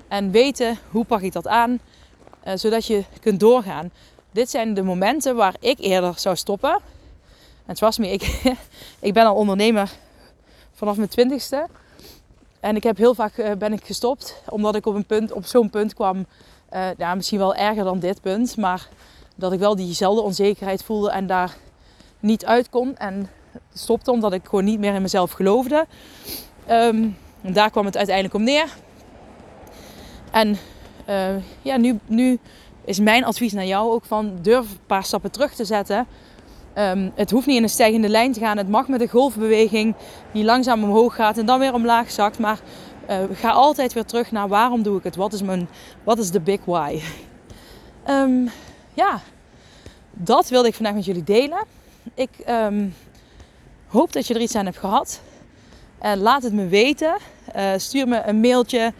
en 0.08 0.31
weten 0.31 0.77
hoe 0.91 1.05
pak 1.05 1.21
ik 1.21 1.34
dat 1.34 1.47
aan. 1.47 1.79
Uh, 2.47 2.53
zodat 2.55 2.86
je 2.86 3.03
kunt 3.21 3.39
doorgaan. 3.39 3.91
Dit 4.31 4.49
zijn 4.49 4.73
de 4.73 4.84
momenten 4.84 5.36
waar 5.36 5.55
ik 5.60 5.79
eerder 5.79 6.13
zou 6.15 6.36
stoppen. 6.36 6.73
En 6.73 7.71
het 7.71 7.79
was 7.79 7.97
me, 7.97 8.12
ik, 8.12 8.53
ik 8.99 9.13
ben 9.13 9.25
al 9.25 9.36
ondernemer 9.36 9.91
vanaf 10.73 10.97
mijn 10.97 11.10
twintigste. 11.10 11.67
En 12.65 12.75
ik 12.75 12.84
heb 12.84 12.97
heel 12.97 13.13
vaak 13.13 13.38
uh, 13.38 13.51
ben 13.51 13.73
ik 13.73 13.86
gestopt, 13.86 14.41
omdat 14.49 14.75
ik 14.75 14.86
op, 14.86 14.95
een 14.95 15.06
punt, 15.06 15.32
op 15.32 15.45
zo'n 15.45 15.69
punt 15.69 15.93
kwam, 15.93 16.25
uh, 16.73 16.88
ja, 16.97 17.15
misschien 17.15 17.39
wel 17.39 17.56
erger 17.56 17.84
dan 17.84 17.99
dit 17.99 18.21
punt, 18.21 18.58
maar 18.58 18.88
dat 19.36 19.54
ik 19.54 19.60
wel 19.60 19.75
diezelfde 19.75 20.21
onzekerheid 20.21 20.84
voelde 20.84 21.12
en 21.12 21.28
daar 21.28 21.56
niet 22.19 22.45
uit 22.45 22.69
kon. 22.69 22.97
En 22.97 23.30
stopte 23.73 24.12
omdat 24.12 24.34
ik 24.34 24.41
gewoon 24.45 24.63
niet 24.63 24.80
meer 24.80 24.93
in 24.93 25.01
mezelf 25.01 25.32
geloofde. 25.32 25.86
En 26.65 27.17
daar 27.41 27.69
kwam 27.69 27.86
het 27.86 27.97
uiteindelijk 27.97 28.36
om 28.36 28.43
neer. 28.43 28.75
En 30.32 30.58
uh, 31.10 31.36
ja, 31.62 31.78
nu, 31.78 31.99
nu 32.06 32.39
is 32.86 32.99
mijn 32.99 33.25
advies 33.25 33.54
naar 33.54 33.65
jou 33.65 33.91
ook 33.91 34.06
van 34.06 34.38
durf 34.41 34.71
een 34.71 34.80
paar 34.86 35.04
stappen 35.04 35.32
terug 35.32 35.54
te 35.54 35.65
zetten. 35.65 36.08
Um, 36.77 37.11
het 37.15 37.31
hoeft 37.31 37.45
niet 37.45 37.57
in 37.57 37.63
een 37.63 37.69
stijgende 37.69 38.09
lijn 38.09 38.31
te 38.31 38.39
gaan. 38.39 38.57
Het 38.57 38.69
mag 38.69 38.88
met 38.88 39.01
een 39.01 39.09
golfbeweging 39.09 39.95
die 40.31 40.43
langzaam 40.43 40.83
omhoog 40.83 41.15
gaat 41.15 41.38
en 41.38 41.45
dan 41.45 41.59
weer 41.59 41.73
omlaag 41.73 42.11
zakt. 42.11 42.39
Maar 42.39 42.59
uh, 43.09 43.17
ga 43.33 43.49
altijd 43.49 43.93
weer 43.93 44.05
terug 44.05 44.31
naar 44.31 44.47
waarom 44.47 44.83
doe 44.83 44.97
ik 44.97 45.03
het? 45.03 45.15
Wat 45.15 45.33
is, 45.33 45.41
mijn, 45.41 45.67
wat 46.03 46.17
is 46.17 46.31
de 46.31 46.39
big 46.39 46.59
why? 46.65 46.99
Um, 48.09 48.49
ja, 48.93 49.19
dat 50.11 50.49
wilde 50.49 50.67
ik 50.67 50.73
vandaag 50.73 50.93
met 50.93 51.05
jullie 51.05 51.23
delen. 51.23 51.63
Ik 52.13 52.29
um, 52.49 52.93
hoop 53.88 54.13
dat 54.13 54.27
je 54.27 54.33
er 54.33 54.41
iets 54.41 54.55
aan 54.55 54.65
hebt 54.65 54.77
gehad. 54.77 55.21
Uh, 56.03 56.11
laat 56.15 56.43
het 56.43 56.53
me 56.53 56.67
weten. 56.67 57.15
Uh, 57.55 57.71
stuur 57.77 58.07
me 58.07 58.21
een 58.26 58.39
mailtje. 58.39 58.93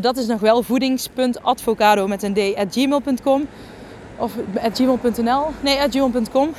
dat 0.00 0.16
is 0.16 0.26
nog 0.26 0.40
wel 0.40 0.62
voedings.advocado 0.62 2.06
met 2.06 2.22
een 2.22 2.34
d 2.34 2.56
at 2.56 2.72
gmail.com 2.72 3.46
of 4.16 4.32
at 4.62 4.76
gmail.nl. 4.76 5.46
Nee, 5.62 5.80
at 5.80 5.90
gmail.com. 5.90 6.52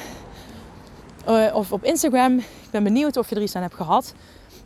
Uh, 1.30 1.55
of 1.55 1.72
op 1.72 1.84
Instagram. 1.84 2.38
Ik 2.38 2.72
ben 2.72 2.84
benieuwd 2.84 3.17
of 3.17 3.30
je 3.30 3.36
er 3.36 3.41
iets 3.41 3.55
aan 3.55 3.61
hebt 3.61 3.76
gehad. 3.76 4.13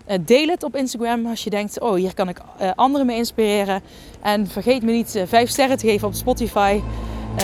Uh, 0.08 0.18
deel 0.22 0.48
het 0.48 0.64
op 0.64 0.76
Instagram 0.76 1.26
als 1.26 1.44
je 1.44 1.50
denkt, 1.50 1.80
oh 1.80 1.96
hier 1.96 2.14
kan 2.14 2.30
ik 2.30 2.38
uh, 2.62 2.72
anderen 2.76 3.08
mee 3.08 3.18
inspireren. 3.18 3.82
En 4.22 4.48
vergeet 4.48 4.84
me 4.84 4.92
niet 4.92 5.24
5 5.26 5.50
sterren 5.50 5.78
te 5.78 5.88
geven 5.88 6.08
op 6.08 6.14
Spotify. 6.14 6.82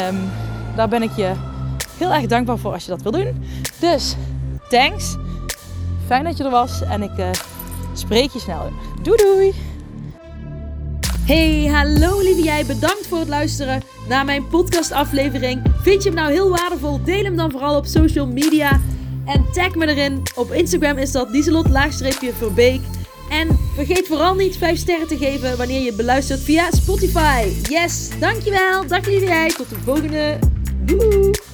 Um, 0.08 0.30
daar 0.76 0.90
ben 0.90 1.02
ik 1.02 1.16
je 1.16 1.34
heel 1.98 2.12
erg 2.12 2.26
dankbaar 2.26 2.58
voor 2.58 2.74
als 2.74 2.84
je 2.84 2.90
dat 2.90 3.02
wil 3.02 3.12
doen. 3.12 3.46
Dus, 3.80 4.16
thanks. 4.70 5.16
Fijn 6.06 6.24
dat 6.24 6.38
je 6.38 6.44
er 6.44 6.50
was 6.50 6.82
en 6.82 7.02
ik 7.04 7.12
spreek 7.94 8.32
je 8.32 8.40
snel. 8.40 8.72
Doei 9.04 9.18
doei! 9.18 9.54
Hey, 11.26 11.66
hallo 11.66 12.20
lieve 12.20 12.42
jij. 12.44 12.66
Bedankt 12.66 13.08
voor 13.08 13.20
het 13.20 13.28
luisteren 13.28 13.82
naar 14.08 14.26
mijn 14.26 14.48
podcastaflevering. 14.48 15.62
Vind 15.82 16.04
je 16.04 16.10
hem 16.10 16.18
nou 16.18 16.32
heel 16.32 16.50
waardevol? 16.50 17.04
Deel 17.04 17.24
hem 17.24 17.36
dan 17.36 17.52
vooral 17.52 17.76
op 17.76 17.86
social 17.86 18.28
media. 18.28 18.80
En 19.26 19.46
tag 19.52 19.76
me 19.76 19.88
erin. 19.88 20.22
Op 20.36 20.52
Instagram 20.52 20.98
is 20.98 21.12
dat 21.12 21.30
Lieselot 21.30 21.68
Verbeek. 22.38 22.82
En 23.30 23.58
vergeet 23.76 24.08
vooral 24.08 24.36
niet 24.36 24.58
5 24.58 24.78
sterren 24.78 25.08
te 25.08 25.18
geven 25.18 25.58
wanneer 25.58 25.82
je 25.82 25.94
beluistert 25.94 26.40
via 26.40 26.72
Spotify. 26.72 27.48
Yes, 27.70 28.10
dankjewel. 28.20 28.88
Dag 28.88 29.06
lieve 29.06 29.26
jij. 29.26 29.50
Tot 29.50 29.70
de 29.70 29.76
volgende. 29.84 30.40
Doei. 30.86 31.51